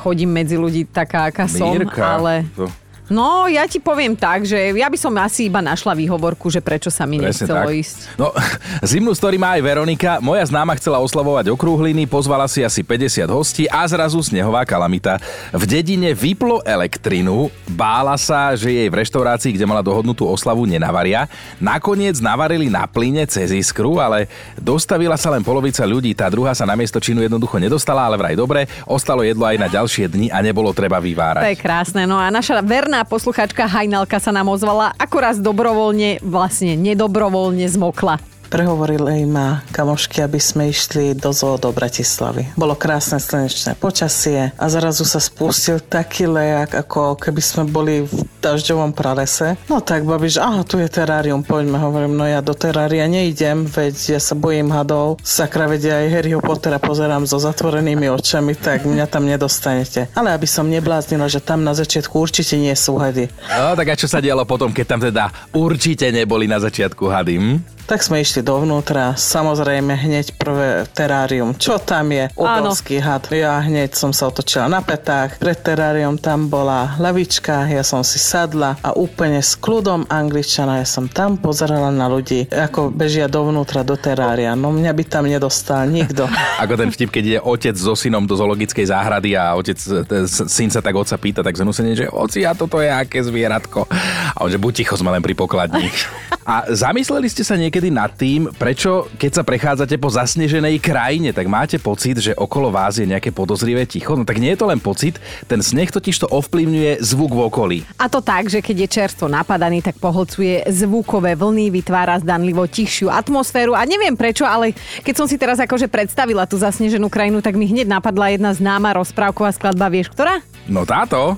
chodím 0.00 0.32
medzi 0.32 0.56
ľudí 0.56 0.88
taká, 0.88 1.28
aká 1.28 1.44
som, 1.44 1.76
Mírka, 1.76 2.16
ale... 2.30 2.44
to- 2.56 2.79
No, 3.10 3.50
ja 3.50 3.66
ti 3.66 3.82
poviem 3.82 4.14
tak, 4.14 4.46
že 4.46 4.70
ja 4.78 4.86
by 4.86 4.94
som 4.94 5.10
asi 5.18 5.50
iba 5.50 5.58
našla 5.58 5.98
výhovorku, 5.98 6.46
že 6.46 6.62
prečo 6.62 6.94
sa 6.94 7.10
mi 7.10 7.18
Presne 7.18 7.42
nechcelo 7.42 7.66
tak. 7.66 7.74
ísť. 7.74 7.96
No, 8.14 8.30
zimnú 8.86 9.10
story 9.18 9.34
má 9.34 9.58
aj 9.58 9.66
Veronika. 9.66 10.22
Moja 10.22 10.46
známa 10.46 10.78
chcela 10.78 11.02
oslavovať 11.02 11.50
okrúhliny, 11.50 12.06
pozvala 12.06 12.46
si 12.46 12.62
asi 12.62 12.86
50 12.86 13.26
hostí 13.26 13.66
a 13.66 13.82
zrazu 13.90 14.22
snehová 14.22 14.62
kalamita. 14.62 15.18
V 15.50 15.66
dedine 15.66 16.14
vyplo 16.14 16.62
elektrinu, 16.62 17.50
bála 17.66 18.14
sa, 18.14 18.54
že 18.54 18.70
jej 18.70 18.86
v 18.86 19.02
reštaurácii, 19.02 19.58
kde 19.58 19.66
mala 19.66 19.82
dohodnutú 19.82 20.30
oslavu, 20.30 20.62
nenavaria. 20.62 21.26
Nakoniec 21.58 22.22
navarili 22.22 22.70
na 22.70 22.86
plyne 22.86 23.26
cez 23.26 23.50
iskru, 23.50 23.98
ale 23.98 24.30
dostavila 24.54 25.18
sa 25.18 25.34
len 25.34 25.42
polovica 25.42 25.82
ľudí. 25.82 26.14
Tá 26.14 26.30
druhá 26.30 26.54
sa 26.54 26.62
na 26.62 26.78
miesto 26.78 27.02
činu 27.02 27.26
jednoducho 27.26 27.58
nedostala, 27.58 28.06
ale 28.06 28.14
vraj 28.14 28.38
dobre. 28.38 28.70
Ostalo 28.86 29.26
jedlo 29.26 29.50
aj 29.50 29.58
na 29.58 29.66
ďalšie 29.66 30.06
dni 30.06 30.30
a 30.30 30.38
nebolo 30.38 30.70
treba 30.70 31.02
vyvárať. 31.02 31.42
To 31.42 31.52
je 31.52 31.58
krásne. 31.58 32.06
No 32.06 32.14
a 32.14 32.30
naša 32.30 32.62
verná 32.62 32.99
posluchačka 33.04 33.68
Hajnalka 33.68 34.18
sa 34.18 34.32
nám 34.32 34.48
ozvala, 34.50 34.96
ako 34.96 35.16
raz 35.20 35.36
dobrovoľne, 35.38 36.24
vlastne 36.24 36.74
nedobrovoľne 36.74 37.68
zmokla. 37.68 38.39
Prehovorili 38.50 39.22
ma 39.30 39.62
kamošky, 39.70 40.26
aby 40.26 40.42
sme 40.42 40.74
išli 40.74 41.14
do 41.14 41.30
zoo 41.30 41.54
do 41.54 41.70
Bratislavy. 41.70 42.50
Bolo 42.58 42.74
krásne 42.74 43.22
slnečné 43.22 43.78
počasie 43.78 44.50
a 44.58 44.64
zrazu 44.66 45.06
sa 45.06 45.22
spustil 45.22 45.78
taký 45.78 46.26
lejak, 46.26 46.74
ako 46.74 47.14
keby 47.14 47.38
sme 47.38 47.62
boli 47.70 48.02
v 48.02 48.26
dažďovom 48.42 48.90
pralese. 48.90 49.54
No 49.70 49.78
tak 49.78 50.02
babi, 50.02 50.26
že 50.26 50.42
aha, 50.42 50.66
tu 50.66 50.82
je 50.82 50.90
terárium, 50.90 51.46
poďme. 51.46 51.78
Hovorím, 51.78 52.18
no 52.18 52.26
ja 52.26 52.42
do 52.42 52.50
terária 52.50 53.06
neidem, 53.06 53.70
veď 53.70 54.18
ja 54.18 54.20
sa 54.20 54.34
bojím 54.34 54.74
hadov. 54.74 55.22
Sakra, 55.22 55.70
veď 55.70 55.94
aj 55.94 56.04
Harryho 56.10 56.42
Pottera 56.42 56.82
pozerám 56.82 57.30
so 57.30 57.38
zatvorenými 57.38 58.10
očami, 58.10 58.58
tak 58.58 58.82
mňa 58.82 59.06
tam 59.06 59.30
nedostanete. 59.30 60.10
Ale 60.18 60.34
aby 60.34 60.50
som 60.50 60.66
nebláznila, 60.66 61.30
že 61.30 61.38
tam 61.38 61.62
na 61.62 61.70
začiatku 61.70 62.18
určite 62.18 62.58
nie 62.58 62.74
sú 62.74 62.98
hady. 62.98 63.30
No, 63.46 63.78
tak 63.78 63.94
a 63.94 63.94
čo 63.94 64.10
sa 64.10 64.18
dialo 64.18 64.42
potom, 64.42 64.74
keď 64.74 64.86
tam 64.90 65.00
teda 65.06 65.30
určite 65.54 66.10
neboli 66.10 66.50
na 66.50 66.58
začiatku 66.58 67.06
hady? 67.06 67.38
Hm? 67.38 67.78
Tak 67.90 68.06
sme 68.06 68.22
išli 68.22 68.39
dovnútra, 68.42 69.14
samozrejme 69.14 69.94
hneď 69.94 70.34
prvé 70.34 70.84
terárium. 70.90 71.54
Čo 71.54 71.78
tam 71.78 72.10
je? 72.10 72.28
Obrovský 72.34 72.98
had. 72.98 73.28
Ja 73.30 73.60
hneď 73.60 73.94
som 73.94 74.10
sa 74.10 74.28
otočila 74.28 74.66
na 74.66 74.82
petách. 74.82 75.38
Pred 75.38 75.58
terárium 75.60 76.16
tam 76.16 76.50
bola 76.50 76.98
lavička, 76.98 77.68
ja 77.68 77.80
som 77.80 78.02
si 78.02 78.18
sadla 78.18 78.76
a 78.82 78.92
úplne 78.92 79.38
s 79.38 79.54
kľudom 79.54 80.08
angličana 80.08 80.80
ja 80.80 80.86
som 80.88 81.06
tam 81.06 81.36
pozerala 81.36 81.92
na 81.92 82.08
ľudí, 82.08 82.48
ako 82.48 82.88
bežia 82.88 83.28
dovnútra 83.28 83.84
do 83.84 83.94
terária. 83.94 84.56
No 84.56 84.72
mňa 84.72 84.92
by 84.96 85.04
tam 85.04 85.24
nedostal 85.28 85.84
nikto. 85.84 86.24
Ako 86.62 86.76
ten 86.76 86.88
vtip, 86.88 87.08
keď 87.08 87.22
ide 87.24 87.40
otec 87.40 87.76
so 87.76 87.92
synom 87.92 88.24
do 88.24 88.36
zoologickej 88.36 88.88
záhrady 88.88 89.36
a 89.36 89.56
otec, 89.56 89.76
ten 90.04 90.24
s- 90.24 90.48
syn 90.48 90.68
sa 90.68 90.80
tak 90.80 90.96
otca 90.96 91.16
pýta, 91.16 91.40
tak 91.40 91.56
zanúsenie, 91.56 91.96
že 91.96 92.06
oci, 92.08 92.44
a 92.44 92.52
toto 92.52 92.80
je 92.80 92.88
aké 92.88 93.20
zvieratko. 93.20 93.88
A 94.36 94.38
on, 94.40 94.48
že 94.48 94.60
buď 94.60 94.72
ticho, 94.84 94.96
sme 94.96 95.12
len 95.12 95.20
pri 95.20 95.32
pokladni. 95.32 95.88
A 96.40 96.72
zamysleli 96.72 97.28
ste 97.28 97.44
sa 97.44 97.52
niekedy 97.52 97.92
nad 97.92 98.16
tým, 98.16 98.48
prečo, 98.56 99.12
keď 99.20 99.30
sa 99.40 99.42
prechádzate 99.44 100.00
po 100.00 100.08
zasneženej 100.08 100.80
krajine, 100.80 101.36
tak 101.36 101.44
máte 101.52 101.76
pocit, 101.76 102.16
že 102.16 102.32
okolo 102.32 102.72
vás 102.72 102.96
je 102.96 103.04
nejaké 103.04 103.28
podozrivé 103.28 103.84
ticho? 103.84 104.16
No 104.16 104.24
tak 104.24 104.40
nie 104.40 104.56
je 104.56 104.60
to 104.64 104.70
len 104.72 104.80
pocit, 104.80 105.20
ten 105.44 105.60
sneh 105.60 105.92
totiž 105.92 106.24
to 106.24 106.26
ovplyvňuje 106.32 107.04
zvuk 107.04 107.36
v 107.36 107.40
okolí. 107.44 107.78
A 108.00 108.08
to 108.08 108.24
tak, 108.24 108.48
že 108.48 108.64
keď 108.64 108.76
je 108.88 108.88
čerstvo 108.88 109.28
napadaný, 109.28 109.84
tak 109.84 110.00
pohlcuje 110.00 110.64
zvukové 110.72 111.36
vlny, 111.36 111.68
vytvára 111.68 112.16
zdanlivo 112.24 112.64
tichšiu 112.64 113.12
atmosféru 113.12 113.76
a 113.76 113.84
neviem 113.84 114.16
prečo, 114.16 114.48
ale 114.48 114.72
keď 115.04 115.14
som 115.20 115.26
si 115.28 115.36
teraz 115.36 115.60
akože 115.60 115.92
predstavila 115.92 116.48
tú 116.48 116.56
zasneženú 116.56 117.12
krajinu, 117.12 117.44
tak 117.44 117.52
mi 117.52 117.68
hneď 117.68 117.84
napadla 117.84 118.32
jedna 118.32 118.56
známa 118.56 118.96
rozprávková 118.96 119.52
skladba, 119.52 119.92
vieš 119.92 120.08
ktorá? 120.16 120.40
No 120.64 120.88
táto. 120.88 121.36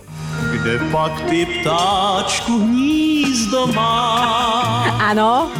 Kde 0.53 0.79
pak 0.95 1.15
ty 1.27 1.49
ptáčku 1.49 2.55
hnízdo 2.63 3.67
má? 3.75 4.05
Áno, 5.03 5.51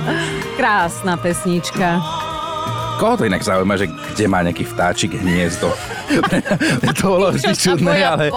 krásna 0.55 1.19
pesnička. 1.19 1.99
Koho 3.03 3.19
to 3.19 3.27
inak 3.27 3.43
zaujíma, 3.43 3.75
že 3.75 3.91
kde 3.91 4.31
má 4.31 4.47
nejaký 4.47 4.63
vtáčik 4.63 5.19
hniezdo? 5.19 5.75
To 7.03 7.19
bolo 7.19 7.35
vždy 7.35 7.57
čudné, 7.57 8.05
ale, 8.05 8.29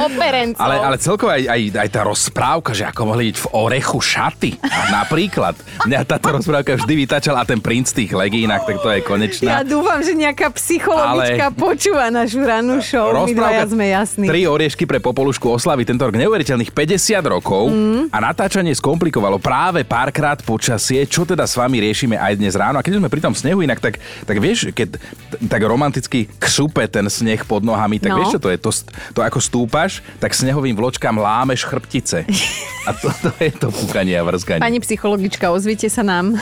ale, 0.58 0.76
ale 0.80 0.96
celkovo 0.98 1.30
aj, 1.30 1.44
aj, 1.44 1.62
aj 1.76 1.90
tá 1.92 2.02
rozprávka, 2.08 2.72
že 2.72 2.88
ako 2.88 3.14
mohli 3.14 3.30
byť 3.30 3.38
v 3.38 3.48
orechu 3.52 4.00
šaty. 4.00 4.58
Napríklad. 4.90 5.54
Mňa 5.86 6.08
táto 6.08 6.34
rozprávka 6.40 6.80
vždy 6.82 6.94
vytačala 7.06 7.44
a 7.44 7.46
ten 7.46 7.60
princ 7.60 7.92
tých 7.92 8.16
legínach, 8.16 8.64
tak 8.64 8.80
to 8.82 8.90
je 8.90 9.04
Ja 9.04 9.06
konečná. 9.06 9.50
dúfam, 9.62 10.00
že 10.02 10.18
nejaká 10.18 10.50
psychologička 10.56 11.46
Ale- 11.52 11.58
počúva 11.60 12.10
našu 12.10 12.42
rannú 12.42 12.80
show. 12.82 13.12
My 13.12 13.34
dvaja 13.36 13.70
sme 13.70 13.86
jasní. 13.92 14.26
Tri 14.26 14.48
oriešky 14.48 14.88
pre 14.88 14.98
Popolušku 15.04 15.46
oslavy 15.52 15.86
tento 15.86 16.08
rok 16.08 16.16
neuveriteľných 16.16 16.72
50 16.72 17.22
rokov 17.28 17.70
mm. 17.70 18.02
a 18.10 18.18
natáčanie 18.24 18.72
skomplikovalo 18.74 19.38
práve 19.38 19.84
párkrát 19.84 20.40
počasie, 20.42 21.04
čo 21.06 21.28
teda 21.28 21.44
s 21.44 21.54
vami 21.60 21.84
riešime 21.84 22.16
aj 22.18 22.34
dnes 22.40 22.56
ráno. 22.56 22.80
A 22.80 22.86
keď 22.86 23.04
sme 23.04 23.12
pri 23.12 23.22
tom 23.22 23.36
snehu 23.36 23.62
inak, 23.62 23.84
tak, 23.84 24.00
tak 24.24 24.38
vieš, 24.40 24.55
keď 24.66 24.88
t- 24.92 25.00
tak 25.46 25.62
romanticky 25.62 26.30
kšupe 26.32 26.86
ten 26.86 27.04
sneh 27.06 27.42
pod 27.42 27.62
nohami, 27.62 27.98
tak 27.98 28.10
No. 28.10 28.18
vieš 28.18 28.32
čo 28.32 28.42
to 28.42 28.48
je? 28.48 28.58
To, 28.58 28.72
to 29.12 29.20
ako 29.20 29.40
stúpaš, 29.40 29.92
tak 30.18 30.32
snehovým 30.32 30.74
vločkám 30.74 31.14
lámeš 31.14 31.64
chrbtice. 31.64 32.24
A 32.88 32.94
to, 32.94 33.10
to 33.10 33.34
je 33.36 33.50
to 33.52 33.68
púkanie 33.68 34.14
a 34.14 34.22
vrzganie. 34.22 34.62
Pani 34.62 34.78
psychologička, 34.78 35.50
ozvite 35.50 35.90
sa 35.90 36.00
nám. 36.02 36.38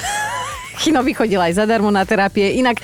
Chino 0.82 1.06
by 1.06 1.12
chodil 1.14 1.42
aj 1.42 1.62
zadarmo 1.62 1.94
na 1.94 2.08
terapie. 2.08 2.58
Inak 2.58 2.82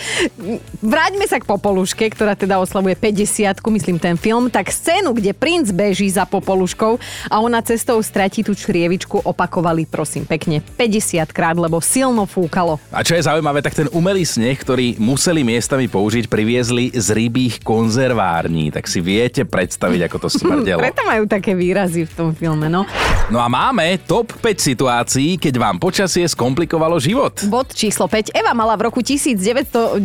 vráťme 0.83 1.25
sa 1.25 1.41
k 1.41 1.49
Popoluške, 1.49 2.05
ktorá 2.13 2.37
teda 2.37 2.61
oslavuje 2.61 2.93
50 2.93 3.61
myslím 3.79 3.97
ten 3.97 4.15
film, 4.19 4.51
tak 4.51 4.69
scénu, 4.69 5.15
kde 5.15 5.31
princ 5.31 5.71
beží 5.71 6.09
za 6.11 6.27
Popoluškou 6.27 6.99
a 7.31 7.35
ona 7.39 7.63
cestou 7.63 8.01
stratí 8.03 8.43
tú 8.43 8.51
črievičku, 8.51 9.23
opakovali 9.23 9.87
prosím 9.87 10.27
pekne 10.27 10.59
50 10.59 11.29
krát, 11.31 11.55
lebo 11.55 11.79
silno 11.79 12.27
fúkalo. 12.27 12.81
A 12.91 13.01
čo 13.01 13.15
je 13.15 13.23
zaujímavé, 13.23 13.63
tak 13.63 13.77
ten 13.77 13.87
umelý 13.95 14.27
sneh, 14.27 14.57
ktorý 14.59 14.99
museli 14.99 15.41
miestami 15.47 15.87
použiť, 15.87 16.27
priviezli 16.27 16.91
z 16.91 17.07
rybých 17.15 17.63
konzervární. 17.63 18.69
Tak 18.73 18.85
si 18.85 18.99
viete 18.99 19.47
predstaviť, 19.47 20.11
ako 20.11 20.17
to 20.21 20.29
smrdelo. 20.39 20.83
Preto 20.83 21.03
majú 21.07 21.23
také 21.25 21.55
výrazy 21.55 22.03
v 22.05 22.13
tom 22.13 22.29
filme, 22.35 22.67
no. 22.67 22.83
No 23.29 23.37
a 23.39 23.47
máme 23.47 24.01
top 24.03 24.33
5 24.41 24.57
situácií, 24.57 25.37
keď 25.37 25.61
vám 25.61 25.77
počasie 25.77 26.25
skomplikovalo 26.25 26.97
život. 26.97 27.45
Bod 27.45 27.71
číslo 27.79 28.11
5. 28.11 28.35
Eva 28.35 28.51
mala 28.51 28.75
v 28.75 28.91
roku 28.91 28.99
1998 28.99 30.03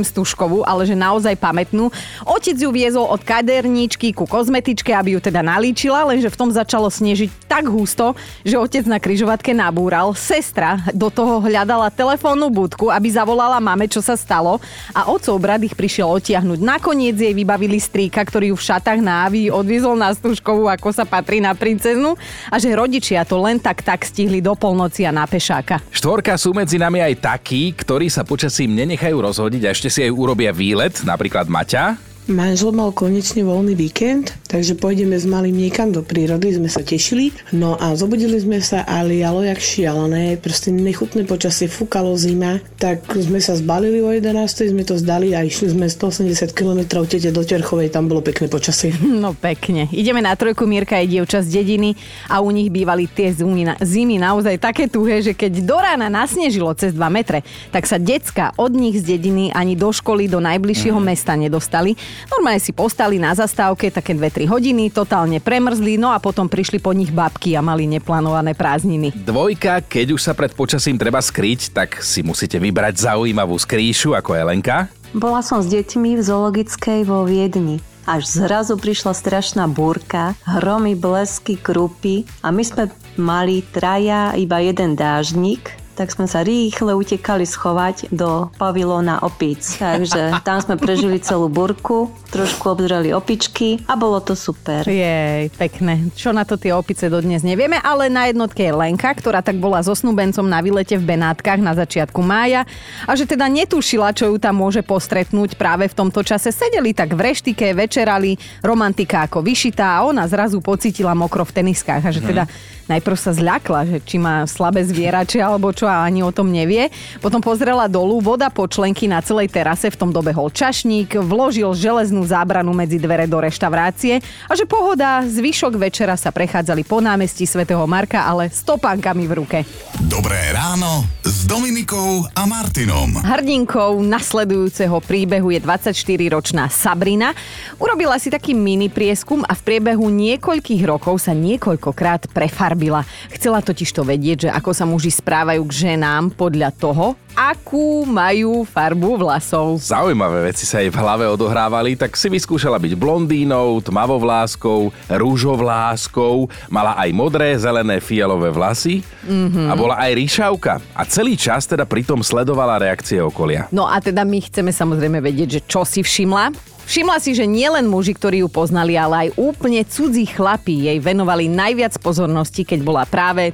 stužkovú, 0.00 0.64
ale 0.64 0.88
že 0.88 0.96
naozaj 0.96 1.36
pamätnú. 1.36 1.92
Otec 2.24 2.56
ju 2.56 2.72
viezol 2.72 3.04
od 3.04 3.20
kaderníčky 3.20 4.16
ku 4.16 4.24
kozmetičke, 4.24 4.96
aby 4.96 5.12
ju 5.12 5.20
teda 5.20 5.44
nalíčila, 5.44 6.08
lenže 6.08 6.32
v 6.32 6.38
tom 6.40 6.48
začalo 6.48 6.88
snežiť 6.88 7.28
tak 7.44 7.68
husto, 7.68 8.16
že 8.48 8.56
otec 8.56 8.88
na 8.88 8.96
kryžovatke 8.96 9.52
nabúral. 9.52 10.16
Sestra 10.16 10.80
do 10.96 11.12
toho 11.12 11.44
hľadala 11.44 11.92
telefónnu 11.92 12.48
budku, 12.48 12.88
aby 12.88 13.12
zavolala 13.12 13.60
mame, 13.60 13.92
čo 13.92 14.00
sa 14.00 14.16
stalo 14.16 14.56
a 14.96 15.12
otcov 15.12 15.36
brat 15.36 15.60
ich 15.68 15.76
prišiel 15.76 16.08
otiahnuť. 16.08 16.64
Nakoniec 16.64 17.20
jej 17.20 17.36
vybavili 17.36 17.76
strýka, 17.76 18.24
ktorý 18.24 18.54
ju 18.54 18.56
v 18.56 18.66
šatách 18.72 19.04
na 19.04 19.28
Avi 19.28 19.52
odviezol 19.52 20.00
na 20.00 20.16
stužkovú, 20.16 20.64
ako 20.72 20.96
sa 20.96 21.04
patrí 21.04 21.44
na 21.44 21.52
princeznu 21.52 22.16
a 22.48 22.56
že 22.56 22.72
rodičia 22.72 23.28
to 23.28 23.36
len 23.36 23.60
tak 23.60 23.84
tak 23.84 24.00
stihli 24.08 24.40
do 24.40 24.56
polnoci 24.56 25.04
a 25.04 25.12
na 25.12 25.28
pešáka. 25.28 25.84
Štvorka 25.92 26.40
sú 26.40 26.56
medzi 26.56 26.85
nami 26.86 27.02
aj 27.02 27.18
takí, 27.18 27.74
ktorí 27.74 28.06
sa 28.06 28.22
počasím 28.22 28.78
nenechajú 28.78 29.18
rozhodiť 29.18 29.62
a 29.66 29.72
ešte 29.74 29.90
si 29.90 30.06
aj 30.06 30.14
urobia 30.14 30.54
výlet, 30.54 31.02
napríklad 31.02 31.50
Maťa. 31.50 32.15
Manžel 32.26 32.74
mal 32.74 32.90
konečne 32.90 33.46
voľný 33.46 33.78
víkend, 33.78 34.34
takže 34.50 34.74
pôjdeme 34.74 35.14
s 35.14 35.22
malým 35.30 35.62
niekam 35.62 35.94
do 35.94 36.02
prírody, 36.02 36.58
sme 36.58 36.66
sa 36.66 36.82
tešili. 36.82 37.30
No 37.54 37.78
a 37.78 37.94
zobudili 37.94 38.34
sme 38.42 38.58
sa 38.58 38.82
a 38.82 39.06
lialo 39.06 39.46
jak 39.46 39.62
šialené, 39.62 40.34
proste 40.34 40.74
nechutné 40.74 41.22
počasie, 41.22 41.70
fúkalo 41.70 42.18
zima, 42.18 42.58
tak 42.82 43.06
sme 43.14 43.38
sa 43.38 43.54
zbalili 43.54 44.02
o 44.02 44.10
11, 44.10 44.74
sme 44.74 44.82
to 44.82 44.98
zdali 44.98 45.38
a 45.38 45.46
išli 45.46 45.70
sme 45.70 45.86
180 45.86 46.50
km 46.50 47.06
tete 47.06 47.30
do 47.30 47.46
Terchovej, 47.46 47.94
tam 47.94 48.10
bolo 48.10 48.26
pekné 48.26 48.50
počasie. 48.50 48.90
No 49.26 49.30
pekne. 49.30 49.86
Ideme 49.94 50.18
na 50.18 50.34
trojku, 50.34 50.66
Mirka 50.66 50.98
je 50.98 51.18
dievča 51.18 51.46
z 51.46 51.62
dediny 51.62 51.94
a 52.26 52.42
u 52.42 52.50
nich 52.50 52.74
bývali 52.74 53.06
tie 53.06 53.30
zimy, 53.30 53.62
na- 53.62 53.78
zimy 53.78 54.18
naozaj 54.18 54.58
také 54.58 54.90
tuhé, 54.90 55.22
že 55.22 55.30
keď 55.30 55.62
do 55.62 55.78
rána 55.78 56.10
nasnežilo 56.10 56.74
cez 56.74 56.90
2 56.90 57.06
metre, 57.06 57.46
tak 57.70 57.86
sa 57.86 58.02
decka 58.02 58.50
od 58.58 58.74
nich 58.74 58.98
z 58.98 59.14
dediny 59.14 59.54
ani 59.54 59.78
do 59.78 59.94
školy 59.94 60.26
do 60.26 60.42
najbližšieho 60.42 60.98
mesta 60.98 61.38
nedostali. 61.38 61.94
Normálne 62.28 62.60
si 62.62 62.72
postali 62.74 63.20
na 63.20 63.36
zastávke 63.36 63.92
také 63.92 64.16
2-3 64.16 64.48
hodiny, 64.48 64.90
totálne 64.92 65.38
premrzli, 65.38 66.00
no 66.00 66.10
a 66.12 66.18
potom 66.18 66.48
prišli 66.50 66.80
po 66.80 66.90
nich 66.96 67.12
babky 67.12 67.54
a 67.56 67.64
mali 67.64 67.86
neplánované 67.86 68.56
prázdniny. 68.56 69.12
Dvojka, 69.12 69.84
keď 69.84 70.16
už 70.16 70.20
sa 70.20 70.32
pred 70.32 70.52
počasím 70.52 70.96
treba 70.96 71.20
skryť, 71.22 71.76
tak 71.76 72.00
si 72.00 72.24
musíte 72.24 72.56
vybrať 72.56 73.06
zaujímavú 73.06 73.56
skrýšu 73.56 74.16
ako 74.16 74.34
Elenka. 74.36 74.88
Bola 75.16 75.40
som 75.40 75.62
s 75.64 75.70
deťmi 75.70 76.18
v 76.18 76.22
zoologickej 76.22 77.00
vo 77.08 77.24
Viedni. 77.24 77.80
Až 78.06 78.46
zrazu 78.46 78.78
prišla 78.78 79.18
strašná 79.18 79.66
búrka, 79.66 80.38
hromy, 80.46 80.94
blesky, 80.94 81.58
krupy 81.58 82.22
a 82.38 82.54
my 82.54 82.62
sme 82.62 82.84
mali 83.18 83.66
traja 83.66 84.30
iba 84.38 84.62
jeden 84.62 84.94
dážnik, 84.94 85.74
tak 85.96 86.12
sme 86.12 86.28
sa 86.28 86.44
rýchle 86.44 86.92
utekali 86.92 87.48
schovať 87.48 88.12
do 88.12 88.52
pavilóna 88.60 89.24
opíc. 89.24 89.80
Takže 89.80 90.44
tam 90.44 90.60
sme 90.60 90.76
prežili 90.76 91.16
celú 91.24 91.48
burku, 91.48 92.12
trošku 92.28 92.76
obzreli 92.76 93.16
opičky 93.16 93.80
a 93.88 93.96
bolo 93.96 94.20
to 94.20 94.36
super. 94.36 94.84
Jej, 94.84 95.48
pekné. 95.56 96.12
Čo 96.12 96.36
na 96.36 96.44
to 96.44 96.60
tie 96.60 96.76
opice 96.76 97.08
dodnes 97.08 97.40
nevieme, 97.40 97.80
ale 97.80 98.12
na 98.12 98.28
jednotke 98.28 98.60
je 98.60 98.76
Lenka, 98.76 99.08
ktorá 99.16 99.40
tak 99.40 99.56
bola 99.56 99.80
so 99.80 99.96
snúbencom 99.96 100.44
na 100.44 100.60
výlete 100.60 101.00
v 101.00 101.16
Benátkach 101.16 101.58
na 101.64 101.72
začiatku 101.72 102.20
mája 102.20 102.68
a 103.08 103.16
že 103.16 103.24
teda 103.24 103.48
netušila, 103.48 104.12
čo 104.12 104.28
ju 104.28 104.36
tam 104.36 104.60
môže 104.60 104.84
postretnúť 104.84 105.56
práve 105.56 105.88
v 105.88 105.96
tomto 105.96 106.20
čase. 106.20 106.52
Sedeli 106.52 106.92
tak 106.92 107.16
v 107.16 107.32
reštike, 107.32 107.72
večerali, 107.72 108.36
romantika 108.60 109.24
ako 109.24 109.40
vyšitá 109.40 109.96
a 109.96 110.04
ona 110.04 110.28
zrazu 110.28 110.60
pocítila 110.60 111.16
mokro 111.16 111.48
v 111.48 111.56
teniskách 111.56 112.02
a 112.04 112.10
že 112.12 112.20
teda 112.20 112.44
najprv 112.86 113.16
sa 113.18 113.34
zľakla, 113.34 113.80
že 113.86 113.98
či 114.02 114.16
má 114.18 114.46
slabé 114.46 114.82
zvierače 114.86 115.42
alebo 115.42 115.70
čo 115.74 115.86
a 115.86 116.06
ani 116.06 116.22
o 116.22 116.30
tom 116.30 116.50
nevie. 116.50 116.90
Potom 117.18 117.42
pozrela 117.42 117.90
dolu, 117.90 118.22
voda 118.22 118.50
po 118.50 118.66
členky 118.66 119.10
na 119.10 119.22
celej 119.22 119.50
terase, 119.50 119.90
v 119.90 119.98
tom 119.98 120.10
dobehol 120.14 120.50
čašník, 120.50 121.18
vložil 121.22 121.74
železnú 121.74 122.22
zábranu 122.24 122.70
medzi 122.74 122.98
dvere 122.98 123.26
do 123.26 123.38
reštaurácie 123.42 124.22
a 124.48 124.52
že 124.54 124.64
pohoda, 124.64 125.22
zvyšok 125.26 125.74
večera 125.78 126.14
sa 126.14 126.30
prechádzali 126.30 126.86
po 126.86 127.02
námestí 127.02 127.44
svätého 127.44 127.82
Marka, 127.84 128.24
ale 128.26 128.48
s 128.50 128.62
topánkami 128.62 129.24
v 129.26 129.32
ruke. 129.34 129.58
Dobré 130.06 130.54
ráno 130.54 131.04
s 131.26 131.46
Dominikou 131.46 132.26
a 132.34 132.42
Martinom. 132.46 133.18
Hrdinkou 133.22 133.98
nasledujúceho 134.02 134.98
príbehu 135.02 135.50
je 135.50 135.60
24-ročná 135.62 136.70
Sabrina. 136.70 137.34
Urobila 137.82 138.18
si 138.22 138.30
taký 138.30 138.54
mini 138.54 138.86
prieskum 138.86 139.42
a 139.42 139.52
v 139.54 139.62
priebehu 139.66 140.06
niekoľkých 140.06 140.82
rokov 140.86 141.26
sa 141.26 141.34
niekoľkokrát 141.34 142.30
prefarbila. 142.76 143.00
Chcela 143.32 143.64
totiž 143.64 143.88
to 143.90 144.04
vedieť, 144.04 144.38
že 144.46 144.50
ako 144.52 144.70
sa 144.76 144.84
muži 144.84 145.08
správajú 145.08 145.64
k 145.64 145.72
ženám 145.88 146.36
podľa 146.36 146.70
toho, 146.76 147.16
akú 147.32 148.04
majú 148.04 148.64
farbu 148.64 149.20
vlasov. 149.20 149.76
Zaujímavé 149.80 150.52
veci 150.52 150.64
sa 150.64 150.80
jej 150.80 150.88
v 150.88 150.96
hlave 150.96 151.28
odohrávali, 151.28 151.96
tak 151.96 152.16
si 152.16 152.28
vyskúšala 152.28 152.80
byť 152.80 152.92
blondínou, 152.96 153.80
tmavovláskou, 153.84 154.92
rúžovláskou, 155.08 156.48
mala 156.68 156.96
aj 156.96 157.10
modré, 157.12 157.56
zelené, 157.56 158.00
fialové 158.00 158.52
vlasy 158.52 159.00
Mhm. 159.24 159.68
a 159.68 159.74
bola 159.76 159.96
aj 160.00 160.12
ríšavka. 160.16 160.72
A 160.96 161.02
celý 161.04 161.36
čas 161.36 161.68
teda 161.68 161.84
pritom 161.84 162.20
sledovala 162.24 162.80
reakcie 162.80 163.20
okolia. 163.20 163.68
No 163.72 163.84
a 163.84 164.00
teda 164.00 164.24
my 164.24 164.38
chceme 164.40 164.72
samozrejme 164.72 165.20
vedieť, 165.20 165.48
že 165.48 165.64
čo 165.64 165.84
si 165.84 166.00
všimla. 166.00 166.75
Všimla 166.86 167.18
si, 167.18 167.34
že 167.34 167.50
nielen 167.50 167.90
muži, 167.90 168.14
ktorí 168.14 168.46
ju 168.46 168.48
poznali, 168.48 168.94
ale 168.94 169.26
aj 169.26 169.42
úplne 169.42 169.82
cudzí 169.82 170.22
chlapí 170.30 170.86
jej 170.86 171.02
venovali 171.02 171.50
najviac 171.50 171.98
pozornosti, 171.98 172.62
keď 172.62 172.78
bola 172.86 173.02
práve 173.02 173.50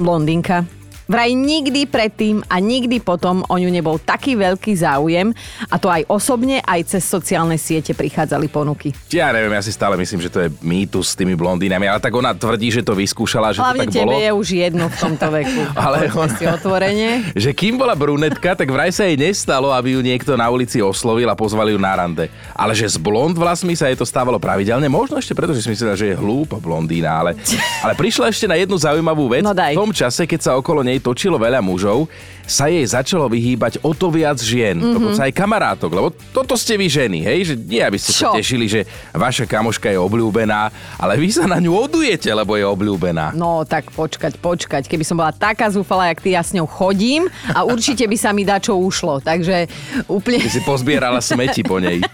blondinka. 0.00 0.64
Vraj 1.06 1.30
nikdy 1.32 1.86
predtým 1.86 2.42
a 2.46 2.58
nikdy 2.58 2.98
potom 2.98 3.46
o 3.46 3.54
ňu 3.54 3.70
nebol 3.70 3.94
taký 3.96 4.34
veľký 4.34 4.74
záujem 4.74 5.30
a 5.70 5.78
to 5.78 5.86
aj 5.86 6.02
osobne, 6.06 6.58
aj 6.62 6.98
cez 6.98 7.02
sociálne 7.02 7.54
siete 7.56 7.94
prichádzali 7.94 8.50
ponuky. 8.50 8.90
Ja 9.10 9.30
neviem, 9.30 9.54
ja 9.54 9.62
si 9.62 9.70
stále 9.70 9.94
myslím, 9.96 10.18
že 10.18 10.30
to 10.30 10.42
je 10.42 10.48
mýtus 10.60 11.14
s 11.14 11.18
tými 11.18 11.38
blondínami, 11.38 11.86
ale 11.86 12.02
tak 12.02 12.10
ona 12.10 12.34
tvrdí, 12.34 12.74
že 12.74 12.82
to 12.82 12.98
vyskúšala, 12.98 13.54
že 13.54 13.62
Hlavne 13.62 13.86
to 13.86 13.90
tak 13.90 13.94
tebe 13.94 14.10
bolo. 14.10 14.18
je 14.18 14.30
už 14.34 14.48
jedno 14.50 14.84
v 14.90 14.96
tomto 14.98 15.26
veku. 15.30 15.62
Ale 15.86 16.10
ona- 16.10 16.34
si 16.36 16.44
otvorene. 16.44 17.08
Že 17.38 17.50
kým 17.54 17.74
bola 17.78 17.94
brunetka, 17.94 18.52
tak 18.52 18.66
vraj 18.68 18.90
sa 18.90 19.06
jej 19.06 19.14
nestalo, 19.14 19.70
aby 19.70 19.94
ju 19.94 20.02
niekto 20.02 20.34
na 20.34 20.50
ulici 20.50 20.82
oslovil 20.82 21.30
a 21.30 21.38
pozval 21.38 21.70
ju 21.70 21.78
na 21.78 21.94
rande. 21.94 22.28
Ale 22.52 22.74
že 22.74 22.84
s 22.84 22.98
blond 22.98 23.32
vlasmi 23.32 23.72
sa 23.72 23.86
jej 23.86 23.96
to 23.96 24.04
stávalo 24.04 24.36
pravidelne, 24.36 24.90
možno 24.90 25.16
ešte 25.16 25.32
preto, 25.32 25.54
že 25.54 25.62
si 25.62 25.70
myslela, 25.70 25.94
že 25.94 26.12
je 26.12 26.16
hlúpa 26.18 26.58
blondína, 26.58 27.22
ale, 27.22 27.30
ale 27.86 27.94
prišla 27.94 28.28
ešte 28.28 28.50
na 28.50 28.58
jednu 28.58 28.74
zaujímavú 28.76 29.30
vec. 29.30 29.46
No 29.46 29.54
daj. 29.54 29.72
v 29.72 29.80
tom 29.80 29.94
čase, 29.94 30.26
keď 30.26 30.40
sa 30.42 30.52
okolo 30.58 30.82
nej 30.82 30.95
točilo 30.98 31.36
veľa 31.36 31.58
mužov, 31.58 32.08
sa 32.42 32.66
jej 32.66 32.82
začalo 32.82 33.26
vyhýbať 33.26 33.82
o 33.82 33.90
to 33.90 34.06
viac 34.06 34.38
žien, 34.38 34.72
Mhm. 34.72 34.78
mm-hmm. 34.78 34.94
dokonca 34.94 35.20
aj 35.20 35.32
kamarátok, 35.34 35.90
lebo 35.90 36.08
toto 36.30 36.54
ste 36.54 36.74
vy 36.74 36.86
ženy, 36.86 37.18
hej, 37.20 37.38
že 37.42 37.54
nie 37.56 37.80
aby 37.80 37.96
ste 37.96 38.10
sa 38.10 38.30
Čo? 38.30 38.30
tešili, 38.34 38.66
že 38.66 38.80
vaša 39.10 39.44
kamoška 39.44 39.88
je 39.88 39.98
obľúbená, 39.98 40.70
ale 40.94 41.16
vy 41.16 41.28
sa 41.28 41.44
na 41.44 41.58
ňu 41.58 41.74
odujete, 41.74 42.28
lebo 42.28 42.54
je 42.54 42.62
obľúbená. 42.62 43.34
No 43.34 43.62
tak 43.62 43.90
počkať, 43.90 44.36
počkať. 44.36 44.86
Keby 44.86 45.02
som 45.02 45.16
bola 45.16 45.30
taká 45.30 45.66
zúfala, 45.66 46.06
jak 46.06 46.20
ty, 46.20 46.32
ja 46.32 46.40
s 46.40 46.52
ňou 46.52 46.64
chodím 46.64 47.26
a 47.48 47.62
určite 47.62 48.04
by 48.04 48.14
sa 48.14 48.30
mi 48.30 48.42
dačo 48.42 48.72
ušlo. 48.72 49.18
Takže 49.18 49.66
úplne 50.06 50.38
Ty 50.38 50.48
si 50.48 50.62
pozbierala 50.62 51.18
smeti 51.18 51.60
po 51.60 51.76
nej. 51.76 51.98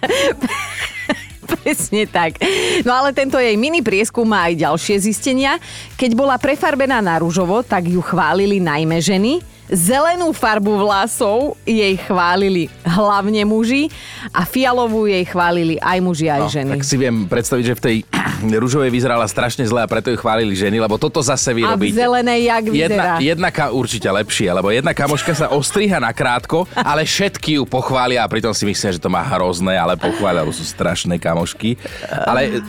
presne 1.60 2.08
tak. 2.08 2.40
No 2.82 2.96
ale 2.96 3.12
tento 3.12 3.36
jej 3.36 3.54
mini 3.60 3.84
prieskum 3.84 4.24
má 4.24 4.48
aj 4.48 4.64
ďalšie 4.64 4.96
zistenia. 5.02 5.60
Keď 6.00 6.16
bola 6.16 6.40
prefarbená 6.40 7.04
na 7.04 7.20
rúžovo, 7.20 7.60
tak 7.60 7.90
ju 7.90 8.00
chválili 8.00 8.58
najmä 8.62 8.98
ženy. 9.02 9.51
Zelenú 9.72 10.30
farbu 10.30 10.76
vlasov 10.78 11.56
jej 11.64 11.96
chválili 11.96 12.68
hlavne 12.82 13.40
muži 13.42 13.88
a 14.28 14.44
fialovú 14.44 15.08
jej 15.08 15.24
chválili 15.24 15.80
aj 15.80 15.98
muži, 15.98 16.28
aj 16.28 16.42
ženy. 16.46 16.68
No, 16.68 16.74
Tak 16.76 16.84
si 16.84 16.96
viem 16.96 17.24
predstaviť, 17.24 17.64
že 17.64 17.74
v 17.74 17.82
tej 17.82 17.96
rúžovej 18.62 18.92
vyzerala 18.92 19.24
strašne 19.24 19.64
zle 19.64 19.80
a 19.80 19.88
preto 19.88 20.12
ju 20.12 20.18
chválili 20.18 20.52
ženy, 20.52 20.76
lebo 20.76 20.94
toto 20.94 21.18
zase 21.18 21.50
vy 21.50 21.64
A 21.64 21.72
robíte. 21.72 21.96
zelenej 21.96 22.40
jak 22.44 22.64
Jedna, 22.66 22.76
vyzerá? 22.76 23.14
jedna 23.18 23.48
ka, 23.48 23.64
určite 23.72 24.04
lepšie, 24.06 24.52
lebo 24.52 24.68
jedna 24.68 24.92
kamoška 24.92 25.32
sa 25.32 25.48
ostriha 25.48 25.96
na 25.96 26.12
krátko, 26.12 26.68
ale 26.74 27.02
všetky 27.02 27.56
ju 27.56 27.64
pochvália 27.64 28.20
a 28.20 28.28
pritom 28.28 28.52
si 28.52 28.68
myslia, 28.68 28.92
že 28.92 29.00
to 29.00 29.08
má 29.08 29.24
hrozné, 29.24 29.72
ale 29.72 29.96
pochvália, 29.96 30.44
sú 30.46 30.62
strašné 30.62 31.16
kamošky. 31.16 31.80
Ale 32.04 32.40
e, 32.44 32.60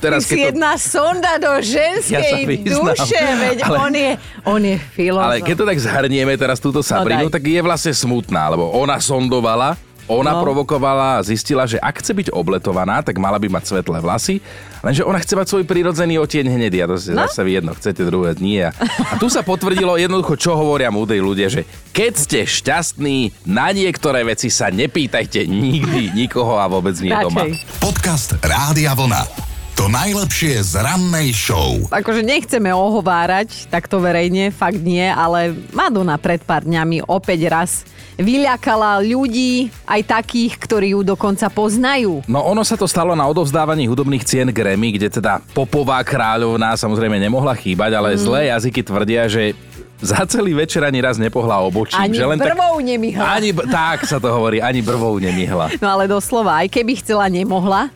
teraz 0.00 0.24
Ty 0.24 0.26
si 0.26 0.32
keď 0.32 0.40
to... 0.40 0.48
jedna 0.54 0.72
sonda 0.80 1.32
do 1.36 1.52
Ja 1.52 1.60
ženskej 1.60 2.40
vyznám, 2.48 2.96
duše, 2.96 3.20
veď 3.36 3.58
ale- 3.62 3.76
on 3.76 3.92
je, 3.92 4.10
on 4.46 4.62
je 4.62 4.76
filozof. 4.88 5.26
Ale 5.26 5.44
keď 5.44 5.54
to 5.54 5.66
tak 5.66 5.78
zhrnieme, 5.78 6.32
teraz 6.46 6.58
túto 6.58 6.78
Sabrinu, 6.80 7.26
daj. 7.26 7.34
tak 7.34 7.44
je 7.44 7.60
vlastne 7.60 7.92
smutná, 7.92 8.46
lebo 8.48 8.70
ona 8.70 8.96
sondovala, 8.96 9.74
ona 10.06 10.30
No. 10.30 10.40
provokovala 10.40 11.18
a 11.18 11.24
zistila, 11.24 11.66
že 11.66 11.76
ak 11.76 11.98
chce 11.98 12.14
byť 12.14 12.28
obletovaná, 12.30 13.02
tak 13.02 13.16
mala 13.16 13.36
by 13.36 13.50
mať 13.50 13.64
svetlé 13.66 13.98
vlasy, 13.98 14.38
lenže 14.78 15.02
ona 15.02 15.18
chce 15.18 15.34
mať 15.34 15.46
svoj 15.48 15.64
prirodzený 15.64 16.14
odtieň 16.16 16.46
hnedý 16.48 16.78
a 16.78 16.86
to 16.86 16.94
si 16.94 17.10
No. 17.10 17.26
zase 17.26 17.42
vy 17.42 17.58
jedno, 17.58 17.74
chcete 17.74 18.06
druhé 18.06 18.38
nie. 18.38 18.62
A, 18.62 18.70
a 19.02 19.14
tu 19.16 19.26
sa 19.26 19.42
potvrdilo 19.42 19.98
jednoducho, 19.98 20.38
čo 20.38 20.54
hovoria 20.54 20.88
múdri 20.88 21.18
ľudia, 21.18 21.50
že 21.50 21.66
keď 21.90 22.12
ste 22.14 22.38
šťastní, 22.44 23.34
na 23.44 23.74
niektoré 23.74 24.22
veci 24.22 24.46
sa 24.46 24.70
nepýtajte 24.70 25.42
nikdy 25.42 26.14
nikoho 26.14 26.54
a 26.54 26.64
vôbec 26.64 26.94
nie 26.96 27.10
doma. 27.10 27.42
Podcast 27.76 28.38
Rádia 28.38 28.94
Vlna. 28.94 29.55
To 29.76 29.92
najlepšie 29.92 30.56
z 30.64 30.80
rannej 30.80 31.36
show. 31.36 31.76
Akože 31.92 32.24
nechceme 32.24 32.72
ohovárať 32.72 33.68
takto 33.68 34.00
verejne, 34.00 34.48
fakt 34.48 34.80
nie, 34.80 35.04
ale 35.04 35.52
Madonna 35.76 36.16
pred 36.16 36.40
pár 36.40 36.64
dňami 36.64 37.04
opäť 37.04 37.40
raz 37.52 37.70
vyľakala 38.16 39.04
ľudí, 39.04 39.68
aj 39.84 40.00
takých, 40.08 40.56
ktorí 40.56 40.96
ju 40.96 41.04
dokonca 41.04 41.52
poznajú. 41.52 42.24
No 42.24 42.40
ono 42.40 42.64
sa 42.64 42.80
to 42.80 42.88
stalo 42.88 43.12
na 43.12 43.28
odovzdávaní 43.28 43.84
hudobných 43.84 44.24
cien 44.24 44.48
Grammy, 44.48 44.96
kde 44.96 45.12
teda 45.12 45.44
popová 45.52 46.00
kráľovná 46.00 46.72
samozrejme 46.80 47.20
nemohla 47.20 47.52
chýbať, 47.52 48.00
ale 48.00 48.16
mm. 48.16 48.20
zlé 48.24 48.40
jazyky 48.56 48.80
tvrdia, 48.80 49.28
že 49.28 49.52
za 50.00 50.24
celý 50.24 50.56
večer 50.56 50.88
ani 50.88 51.04
raz 51.04 51.20
nepohla 51.20 51.60
obočím. 51.60 52.00
Ani 52.00 52.16
že 52.16 52.24
len 52.24 52.40
tak, 52.40 52.56
brvou 52.56 52.80
nemihla. 52.80 53.28
ani, 53.28 53.52
tak 53.52 54.08
sa 54.08 54.16
to 54.16 54.32
hovorí, 54.32 54.64
ani 54.64 54.80
brvou 54.80 55.20
nemihla. 55.20 55.76
No 55.84 56.00
ale 56.00 56.08
doslova, 56.08 56.64
aj 56.64 56.72
keby 56.72 56.96
chcela, 57.04 57.28
nemohla. 57.28 57.92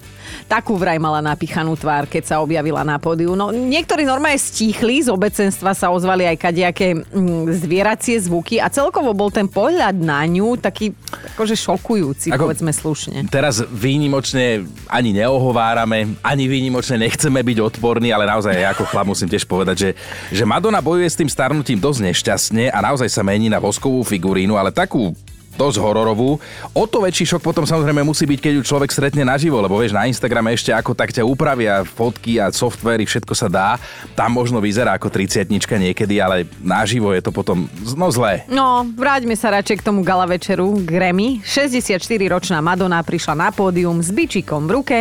Takú 0.46 0.74
vraj 0.76 0.98
mala 0.98 1.22
napichanú 1.22 1.76
tvár, 1.78 2.10
keď 2.10 2.22
sa 2.26 2.36
objavila 2.42 2.82
na 2.82 2.98
pódiu. 2.98 3.38
No, 3.38 3.50
niektorí 3.54 4.02
normálne 4.02 4.40
stíchli, 4.40 5.04
z 5.04 5.08
obecenstva 5.12 5.72
sa 5.76 5.88
ozvali 5.92 6.26
aj 6.26 6.36
kadejaké 6.40 6.94
mm, 6.96 7.50
zvieracie 7.54 8.16
zvuky 8.18 8.58
a 8.58 8.66
celkovo 8.68 9.14
bol 9.14 9.30
ten 9.30 9.46
pohľad 9.46 9.96
na 9.96 10.22
ňu 10.26 10.58
taký 10.58 10.92
akože 11.34 11.54
šokujúci, 11.56 12.34
Ako- 12.34 12.50
povedzme 12.50 12.72
slušne. 12.74 13.26
Teraz 13.30 13.62
výnimočne 13.62 14.66
ani 14.90 15.14
neohovárame, 15.14 16.18
ani 16.20 16.44
výnimočne 16.50 17.00
nechceme 17.00 17.40
byť 17.40 17.58
odporní, 17.74 18.10
ale 18.10 18.26
naozaj 18.26 18.54
ja 18.54 18.74
ako 18.74 18.84
chlap 18.88 19.06
musím 19.08 19.30
tiež 19.30 19.46
povedať, 19.46 19.76
že, 19.78 19.90
že 20.34 20.44
Madonna 20.44 20.82
bojuje 20.82 21.08
s 21.08 21.18
tým 21.18 21.30
starnutím 21.30 21.78
dosť 21.78 22.00
nešťastne 22.10 22.64
a 22.70 22.78
naozaj 22.82 23.08
sa 23.08 23.22
mení 23.22 23.48
na 23.48 23.62
voskovú 23.62 24.02
figurínu, 24.02 24.58
ale 24.58 24.74
takú 24.74 25.14
dosť 25.56 25.76
hororovú. 25.82 26.38
O 26.72 26.84
to 26.86 27.02
väčší 27.02 27.26
šok 27.36 27.42
potom 27.42 27.64
samozrejme 27.66 28.02
musí 28.06 28.24
byť, 28.26 28.40
keď 28.40 28.52
ju 28.60 28.62
človek 28.64 28.90
stretne 28.90 29.26
naživo, 29.26 29.58
lebo 29.58 29.76
vieš, 29.78 29.96
na 29.96 30.06
Instagrame 30.06 30.54
ešte 30.54 30.70
ako 30.70 30.94
tak 30.94 31.10
ťa 31.10 31.26
upravia 31.26 31.82
fotky 31.82 32.38
a 32.38 32.50
softvery, 32.54 33.04
všetko 33.04 33.34
sa 33.36 33.48
dá. 33.50 33.68
Tam 34.14 34.32
možno 34.34 34.62
vyzerá 34.62 34.96
ako 34.96 35.10
30 35.10 35.50
niekedy, 35.50 36.22
ale 36.22 36.46
naživo 36.62 37.10
je 37.14 37.22
to 37.22 37.32
potom 37.34 37.66
no 37.98 38.08
zlé. 38.08 38.46
No, 38.46 38.86
vráťme 38.86 39.34
sa 39.34 39.54
radšej 39.54 39.82
k 39.82 39.86
tomu 39.86 40.06
gala 40.06 40.24
večeru 40.24 40.80
Grammy. 40.82 41.42
64-ročná 41.44 42.62
Madonna 42.64 43.02
prišla 43.02 43.34
na 43.34 43.48
pódium 43.50 44.00
s 44.00 44.10
bičikom 44.10 44.66
v 44.66 44.74
ruke. 44.74 44.98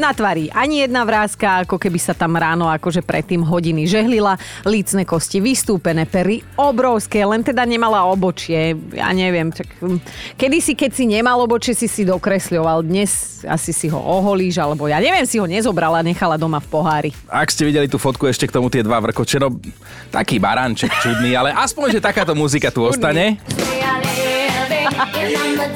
Na 0.00 0.16
tvári 0.16 0.48
ani 0.48 0.88
jedna 0.88 1.04
vrázka, 1.04 1.68
ako 1.68 1.76
keby 1.76 2.00
sa 2.00 2.16
tam 2.16 2.32
ráno 2.32 2.64
akože 2.64 3.04
predtým 3.04 3.44
hodiny 3.44 3.84
žehlila. 3.84 4.40
Lícne 4.64 5.04
kosti 5.04 5.44
vystúpené, 5.44 6.08
pery 6.08 6.40
obrovské, 6.56 7.20
len 7.28 7.44
teda 7.44 7.68
nemala 7.68 8.08
obočie. 8.08 8.72
Ja 8.96 9.12
neviem, 9.12 9.52
tak, 9.52 9.68
hm, 9.84 10.00
kedysi, 10.40 10.72
keď 10.72 10.90
si 10.96 11.04
nemal 11.04 11.36
obočie, 11.44 11.76
si 11.76 11.92
si 11.92 12.08
dokresľoval. 12.08 12.88
Dnes 12.88 13.44
asi 13.44 13.76
si 13.76 13.92
ho 13.92 14.00
oholíš, 14.00 14.64
alebo 14.64 14.88
ja 14.88 14.96
neviem, 14.96 15.28
si 15.28 15.36
ho 15.36 15.44
nezobrala, 15.44 16.00
nechala 16.00 16.40
doma 16.40 16.56
v 16.56 16.68
pohári. 16.72 17.10
Ak 17.28 17.52
ste 17.52 17.68
videli 17.68 17.84
tú 17.84 18.00
fotku, 18.00 18.24
ešte 18.24 18.48
k 18.48 18.54
tomu 18.56 18.72
tie 18.72 18.80
dva 18.80 18.96
vrkoče, 18.96 19.36
no 19.44 19.60
taký 20.08 20.40
baranček 20.40 20.88
čudný, 21.04 21.36
ale 21.36 21.52
aspoň, 21.52 21.98
že 21.98 22.00
takáto 22.00 22.32
muzika 22.32 22.72
tu 22.72 22.80
ostane. 22.80 23.36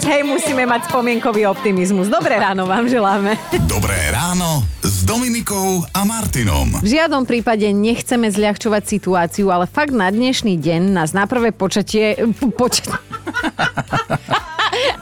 Hej, 0.06 0.22
musíme 0.28 0.68
mať 0.68 0.92
spomienkový 0.92 1.48
optimizmus. 1.48 2.12
Dobré 2.12 2.36
ráno 2.36 2.68
vám 2.68 2.84
želáme. 2.84 3.40
Dobré 3.64 3.96
ráno 4.12 4.60
s 4.84 5.02
Dominikou 5.08 5.84
a 5.90 6.04
Martinom. 6.04 6.68
V 6.84 6.88
žiadnom 7.00 7.24
prípade 7.24 7.64
nechceme 7.72 8.28
zľahčovať 8.28 8.82
situáciu, 8.84 9.48
ale 9.48 9.64
fakt 9.64 9.96
na 9.96 10.12
dnešný 10.12 10.60
deň 10.60 10.92
nás 10.92 11.16
na 11.16 11.24
prvé 11.24 11.50
počatie... 11.50 12.14
Po, 12.36 12.52
poč... 12.52 12.84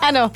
Áno, 0.04 0.28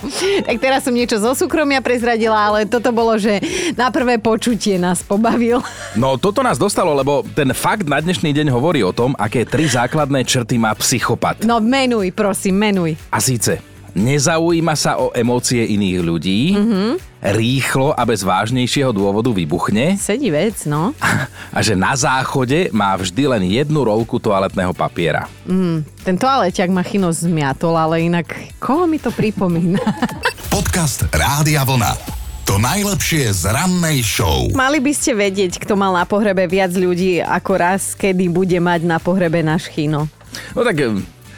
tak 0.48 0.56
teraz 0.64 0.88
som 0.88 0.96
niečo 0.96 1.20
zo 1.20 1.36
súkromia 1.36 1.84
prezradila, 1.84 2.40
ale 2.48 2.64
toto 2.64 2.88
bolo, 2.88 3.20
že 3.20 3.36
na 3.76 3.92
prvé 3.92 4.16
počutie 4.16 4.80
nás 4.80 5.04
pobavil. 5.04 5.60
No 5.92 6.16
toto 6.16 6.40
nás 6.40 6.56
dostalo, 6.56 6.96
lebo 6.96 7.20
ten 7.36 7.52
fakt 7.52 7.84
na 7.84 8.00
dnešný 8.00 8.32
deň 8.32 8.48
hovorí 8.48 8.80
o 8.80 8.96
tom, 8.96 9.12
aké 9.20 9.44
tri 9.44 9.68
základné 9.68 10.24
črty 10.24 10.56
má 10.56 10.72
psychopat. 10.72 11.44
No 11.44 11.60
menuj, 11.60 12.16
prosím, 12.16 12.56
menuj. 12.56 12.96
A 13.12 13.20
síce 13.20 13.60
nezaujíma 13.96 14.74
sa 14.76 15.00
o 15.00 15.12
emócie 15.14 15.64
iných 15.64 15.98
ľudí, 16.02 16.40
mm-hmm. 16.56 16.90
rýchlo 17.36 17.94
a 17.96 18.02
bez 18.04 18.24
vážnejšieho 18.24 18.92
dôvodu 18.92 19.32
vybuchne 19.32 19.96
Sedí 19.96 20.28
vec, 20.28 20.68
no. 20.68 20.92
a 21.56 21.58
že 21.64 21.78
na 21.78 21.96
záchode 21.96 22.68
má 22.72 22.92
vždy 22.96 23.24
len 23.28 23.42
jednu 23.48 23.84
rolku 23.84 24.20
toaletného 24.20 24.72
papiera. 24.76 25.26
Mm, 25.48 25.84
ten 26.04 26.16
toaleťak 26.16 26.68
ma 26.72 26.84
chino 26.84 27.08
zmiatol, 27.10 27.74
ale 27.74 28.04
inak 28.04 28.28
koho 28.60 28.84
mi 28.84 29.00
to 29.00 29.08
pripomína? 29.14 29.80
Podcast 30.54 31.06
Rádia 31.12 31.64
Vlna. 31.64 32.18
To 32.48 32.56
najlepšie 32.56 33.28
z 33.28 33.52
rannej 33.52 34.00
show. 34.00 34.48
Mali 34.56 34.80
by 34.80 34.92
ste 34.96 35.12
vedieť, 35.12 35.60
kto 35.60 35.76
mal 35.76 35.92
na 35.92 36.08
pohrebe 36.08 36.48
viac 36.48 36.72
ľudí 36.72 37.20
ako 37.20 37.52
raz, 37.60 37.92
kedy 37.92 38.32
bude 38.32 38.56
mať 38.56 38.88
na 38.88 38.96
pohrebe 38.96 39.44
náš 39.44 39.68
chino. 39.68 40.08
No 40.56 40.64
tak 40.64 40.80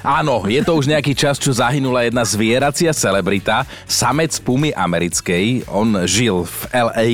áno, 0.04 0.44
je 0.48 0.60
to 0.64 0.72
už 0.76 0.88
nejaký 0.88 1.12
čas, 1.16 1.36
čo 1.36 1.52
zahynula 1.52 2.06
jedna 2.08 2.24
zvieracia 2.24 2.92
celebrita, 2.92 3.64
samec 3.84 4.32
pumy 4.42 4.72
americkej. 4.72 5.68
On 5.70 5.86
žil 6.08 6.44
v 6.44 6.60
LA 6.72 7.08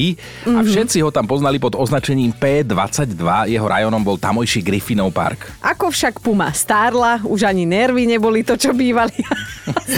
a 0.47 0.61
všetci 0.63 1.03
ho 1.03 1.11
tam 1.11 1.27
poznali 1.27 1.59
pod 1.59 1.75
označením 1.75 2.35
P22. 2.35 3.51
Jeho 3.51 3.67
rajonom 3.67 4.03
bol 4.03 4.19
tamojší 4.19 4.63
Griffinov 4.63 5.11
Park. 5.15 5.51
Ako 5.63 5.91
však 5.91 6.23
Puma 6.23 6.51
stárla, 6.55 7.23
už 7.27 7.47
ani 7.47 7.67
nervy 7.67 8.07
neboli 8.07 8.43
to, 8.47 8.55
čo 8.59 8.75
bývali. 8.75 9.15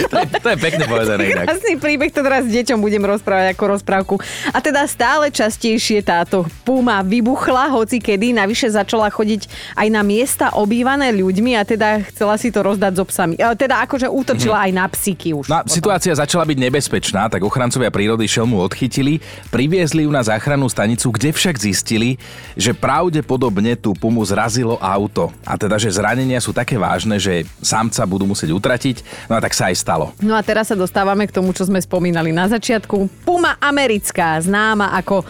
To 0.09 0.17
je, 0.17 0.25
to 0.41 0.49
je 0.49 0.57
pekne 0.57 0.85
povedané. 0.89 1.29
Krásny 1.29 1.77
príbeh, 1.77 2.09
to 2.09 2.25
teraz 2.25 2.41
deťom 2.49 2.81
budem 2.81 3.05
rozprávať 3.05 3.53
ako 3.53 3.63
rozprávku. 3.77 4.15
A 4.49 4.57
teda 4.65 4.81
stále 4.89 5.29
častejšie 5.29 6.01
táto 6.01 6.49
Puma 6.65 7.05
vybuchla, 7.05 7.69
hoci 7.69 8.01
kedy, 8.01 8.33
navyše 8.33 8.73
začala 8.73 9.13
chodiť 9.13 9.45
aj 9.77 9.87
na 9.93 10.01
miesta 10.01 10.57
obývané 10.57 11.13
ľuďmi 11.13 11.53
a 11.53 11.61
teda 11.61 12.01
chcela 12.09 12.33
si 12.41 12.49
to 12.49 12.65
rozdať 12.79 12.93
so 12.95 13.03
psami. 13.03 13.35
Teda 13.59 13.83
akože 13.83 14.07
útočila 14.07 14.63
aj 14.63 14.71
na 14.71 14.87
psíky 14.87 15.35
už. 15.35 15.51
No, 15.51 15.67
situácia 15.67 16.15
začala 16.15 16.47
byť 16.47 16.57
nebezpečná, 16.63 17.27
tak 17.27 17.43
ochrancovia 17.43 17.91
prírody 17.91 18.23
šelmu 18.23 18.55
odchytili, 18.63 19.19
priviezli 19.51 20.07
ju 20.07 20.11
na 20.15 20.23
záchrannú 20.23 20.71
stanicu, 20.71 21.11
kde 21.11 21.35
však 21.35 21.59
zistili, 21.59 22.15
že 22.55 22.71
pravdepodobne 22.71 23.75
tú 23.75 23.91
pumu 23.91 24.23
zrazilo 24.23 24.79
auto. 24.79 25.35
A 25.43 25.59
teda, 25.59 25.75
že 25.75 25.91
zranenia 25.91 26.39
sú 26.39 26.55
také 26.55 26.79
vážne, 26.79 27.19
že 27.19 27.43
samca 27.59 28.07
budú 28.07 28.23
musieť 28.23 28.55
utratiť. 28.55 29.27
No 29.27 29.35
a 29.35 29.43
tak 29.43 29.51
sa 29.51 29.67
aj 29.67 29.75
stalo. 29.75 30.15
No 30.23 30.39
a 30.39 30.41
teraz 30.41 30.71
sa 30.71 30.79
dostávame 30.79 31.27
k 31.27 31.35
tomu, 31.35 31.51
čo 31.51 31.67
sme 31.67 31.83
spomínali 31.83 32.31
na 32.31 32.47
začiatku. 32.47 33.27
Puma 33.27 33.59
americká, 33.59 34.39
známa 34.39 34.95
ako 34.95 35.27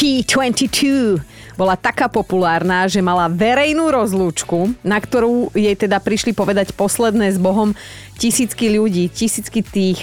P22, 0.00 1.20
bola 1.60 1.76
taká 1.76 2.08
populárna, 2.08 2.88
že 2.88 3.04
mala 3.04 3.28
verejnú 3.28 3.92
rozlúčku, 3.92 4.72
na 4.80 4.96
ktorú 4.96 5.52
jej 5.52 5.76
teda 5.76 6.00
prišli 6.00 6.32
povedať 6.32 6.72
posledné 6.72 7.28
s 7.28 7.36
Bohom 7.36 7.76
tisícky 8.16 8.72
ľudí, 8.72 9.12
tisícky 9.12 9.60
tých, 9.60 10.00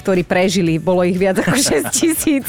ktorí 0.00 0.24
prežili. 0.24 0.80
Bolo 0.80 1.04
ich 1.04 1.20
viac 1.20 1.36
ako 1.44 1.54
6 1.84 1.92
tisíc. 1.92 2.48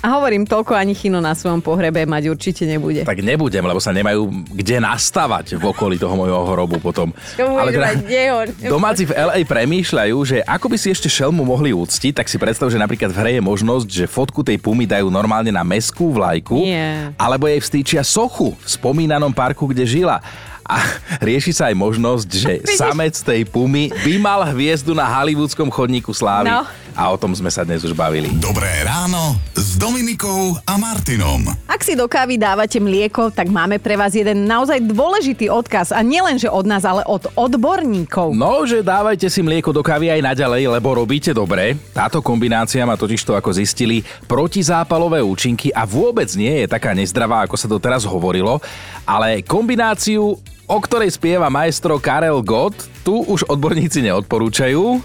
A 0.00 0.16
hovorím, 0.16 0.48
toľko 0.48 0.72
ani 0.72 0.96
Chino 0.96 1.20
na 1.20 1.36
svojom 1.36 1.60
pohrebe 1.60 2.08
mať 2.08 2.32
určite 2.32 2.64
nebude. 2.64 3.04
Tak 3.04 3.20
nebudem, 3.20 3.60
lebo 3.62 3.78
sa 3.78 3.92
nemajú 3.92 4.26
kde 4.56 4.80
nastavať 4.80 5.60
v 5.60 5.64
okolí 5.68 6.00
toho 6.00 6.16
mojho 6.16 6.40
hrobu 6.48 6.80
potom. 6.80 7.12
Budeš 7.36 7.76
teda? 7.76 8.70
Domáci 8.70 9.04
v 9.04 9.12
LA 9.12 9.44
premýšľajú, 9.44 10.16
že 10.24 10.36
ako 10.46 10.66
by 10.72 10.76
si 10.80 10.88
ešte 10.90 11.10
šelmu 11.10 11.42
mohli 11.42 11.74
úctiť, 11.74 12.16
tak 12.16 12.26
si 12.30 12.40
predstav, 12.40 12.70
že 12.70 12.80
napríklad 12.80 13.10
v 13.12 13.18
hre 13.18 13.30
je 13.36 13.42
možnosť, 13.42 13.86
že 13.88 14.04
fotku 14.06 14.40
tej 14.40 14.56
pumy 14.56 14.86
dajú 14.86 15.10
normálne 15.10 15.50
na 15.50 15.66
meskú 15.66 16.14
vlajku, 16.14 16.56
Nie. 16.62 17.12
alebo 17.18 17.50
jej 17.50 17.60
vstýčia 17.60 18.02
sochu 18.06 18.54
v 18.54 18.68
spomínanom 18.68 19.34
parku, 19.34 19.66
kde 19.66 19.84
žila. 19.84 20.22
A 20.70 20.78
rieši 21.18 21.50
sa 21.50 21.66
aj 21.66 21.74
možnosť, 21.74 22.28
že 22.30 22.52
samec 22.78 23.18
tej 23.18 23.42
pumy 23.42 23.90
by 23.90 24.14
mal 24.22 24.46
hviezdu 24.54 24.94
na 24.94 25.02
hollywoodskom 25.02 25.66
chodníku 25.66 26.14
slávy. 26.14 26.46
No. 26.46 26.62
A 26.96 27.10
o 27.10 27.16
tom 27.18 27.34
sme 27.34 27.50
sa 27.50 27.62
dnes 27.66 27.82
už 27.82 27.94
bavili. 27.94 28.30
Dobré 28.38 28.68
ráno 28.86 29.38
s 29.54 29.74
Dominikou 29.76 30.58
a 30.64 30.74
Martinom. 30.78 31.46
Ak 31.66 31.82
si 31.82 31.98
do 31.98 32.10
kávy 32.10 32.36
dávate 32.36 32.78
mlieko, 32.78 33.32
tak 33.32 33.48
máme 33.48 33.80
pre 33.80 33.98
vás 33.98 34.14
jeden 34.14 34.46
naozaj 34.46 34.82
dôležitý 34.84 35.50
odkaz. 35.50 35.94
A 35.94 36.00
nielen, 36.04 36.36
že 36.36 36.50
od 36.50 36.66
nás, 36.68 36.84
ale 36.84 37.06
od 37.06 37.28
odborníkov. 37.34 38.34
No, 38.36 38.64
že 38.68 38.84
dávajte 38.84 39.30
si 39.32 39.40
mlieko 39.40 39.74
do 39.74 39.80
kávy 39.80 40.12
aj 40.12 40.34
naďalej, 40.34 40.80
lebo 40.80 40.94
robíte 40.96 41.30
dobre. 41.30 41.78
Táto 41.90 42.20
kombinácia 42.20 42.84
má 42.84 42.98
totiž 42.98 43.22
to, 43.22 43.32
ako 43.34 43.54
zistili, 43.54 44.04
protizápalové 44.28 45.24
účinky 45.24 45.72
a 45.72 45.88
vôbec 45.88 46.28
nie 46.36 46.64
je 46.64 46.66
taká 46.68 46.92
nezdravá, 46.92 47.44
ako 47.44 47.56
sa 47.56 47.66
to 47.66 47.82
teraz 47.82 48.04
hovorilo, 48.06 48.62
ale 49.08 49.40
kombináciu 49.42 50.36
o 50.70 50.78
ktorej 50.78 51.10
spieva 51.10 51.50
maestro 51.50 51.98
Karel 51.98 52.38
Gott, 52.46 52.78
tu 53.02 53.26
už 53.26 53.42
odborníci 53.50 54.06
neodporúčajú. 54.06 55.02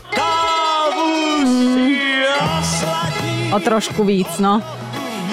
O 3.55 3.59
trošku 3.63 4.03
víc, 4.03 4.27
no. 4.43 4.59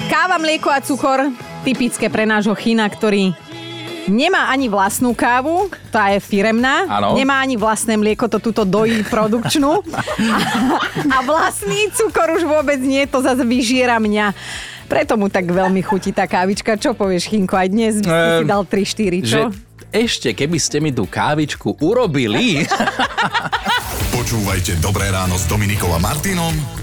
Káva, 0.07 0.39
mlieko 0.39 0.71
a 0.71 0.79
cukor, 0.79 1.27
typické 1.67 2.07
pre 2.07 2.23
nášho 2.23 2.55
Chyna, 2.55 2.87
ktorý 2.87 3.35
Nemá 4.03 4.51
ani 4.51 4.67
vlastnú 4.67 5.15
kávu, 5.15 5.71
tá 5.87 6.11
je 6.11 6.19
firemná. 6.19 6.87
Áno. 6.87 7.15
Nemá 7.15 7.39
ani 7.39 7.55
vlastné 7.55 7.95
mlieko, 7.95 8.27
to 8.27 8.39
túto 8.39 8.67
dojí 8.67 8.99
produkčnú. 9.07 9.79
A, 9.79 10.03
a 11.15 11.17
vlastný 11.23 11.87
cukor 11.95 12.35
už 12.35 12.43
vôbec 12.43 12.79
nie, 12.83 13.07
to 13.07 13.23
zase 13.23 13.47
vyžiera 13.47 13.99
mňa. 14.03 14.35
Preto 14.91 15.15
mu 15.15 15.31
tak 15.31 15.47
veľmi 15.47 15.79
chutí 15.83 16.11
tá 16.11 16.27
kávička. 16.27 16.75
Čo 16.75 16.95
povieš, 16.99 17.31
Chinko, 17.31 17.55
aj 17.55 17.69
dnes 17.71 17.93
by 18.03 18.07
si 18.07 18.11
si 18.11 18.43
Ehm, 18.43 18.51
dal 18.51 18.63
3-4, 18.67 19.23
čo? 19.23 19.27
Že 19.27 19.41
ešte 19.95 20.29
keby 20.35 20.57
ste 20.59 20.83
mi 20.83 20.91
tú 20.91 21.07
kávičku 21.07 21.79
urobili, 21.79 22.67
Počúvajte 24.15 24.83
Dobré 24.83 25.11
ráno 25.15 25.39
s 25.39 25.47
Dominikou 25.47 25.95
a 25.95 25.99
Martinom 26.03 26.82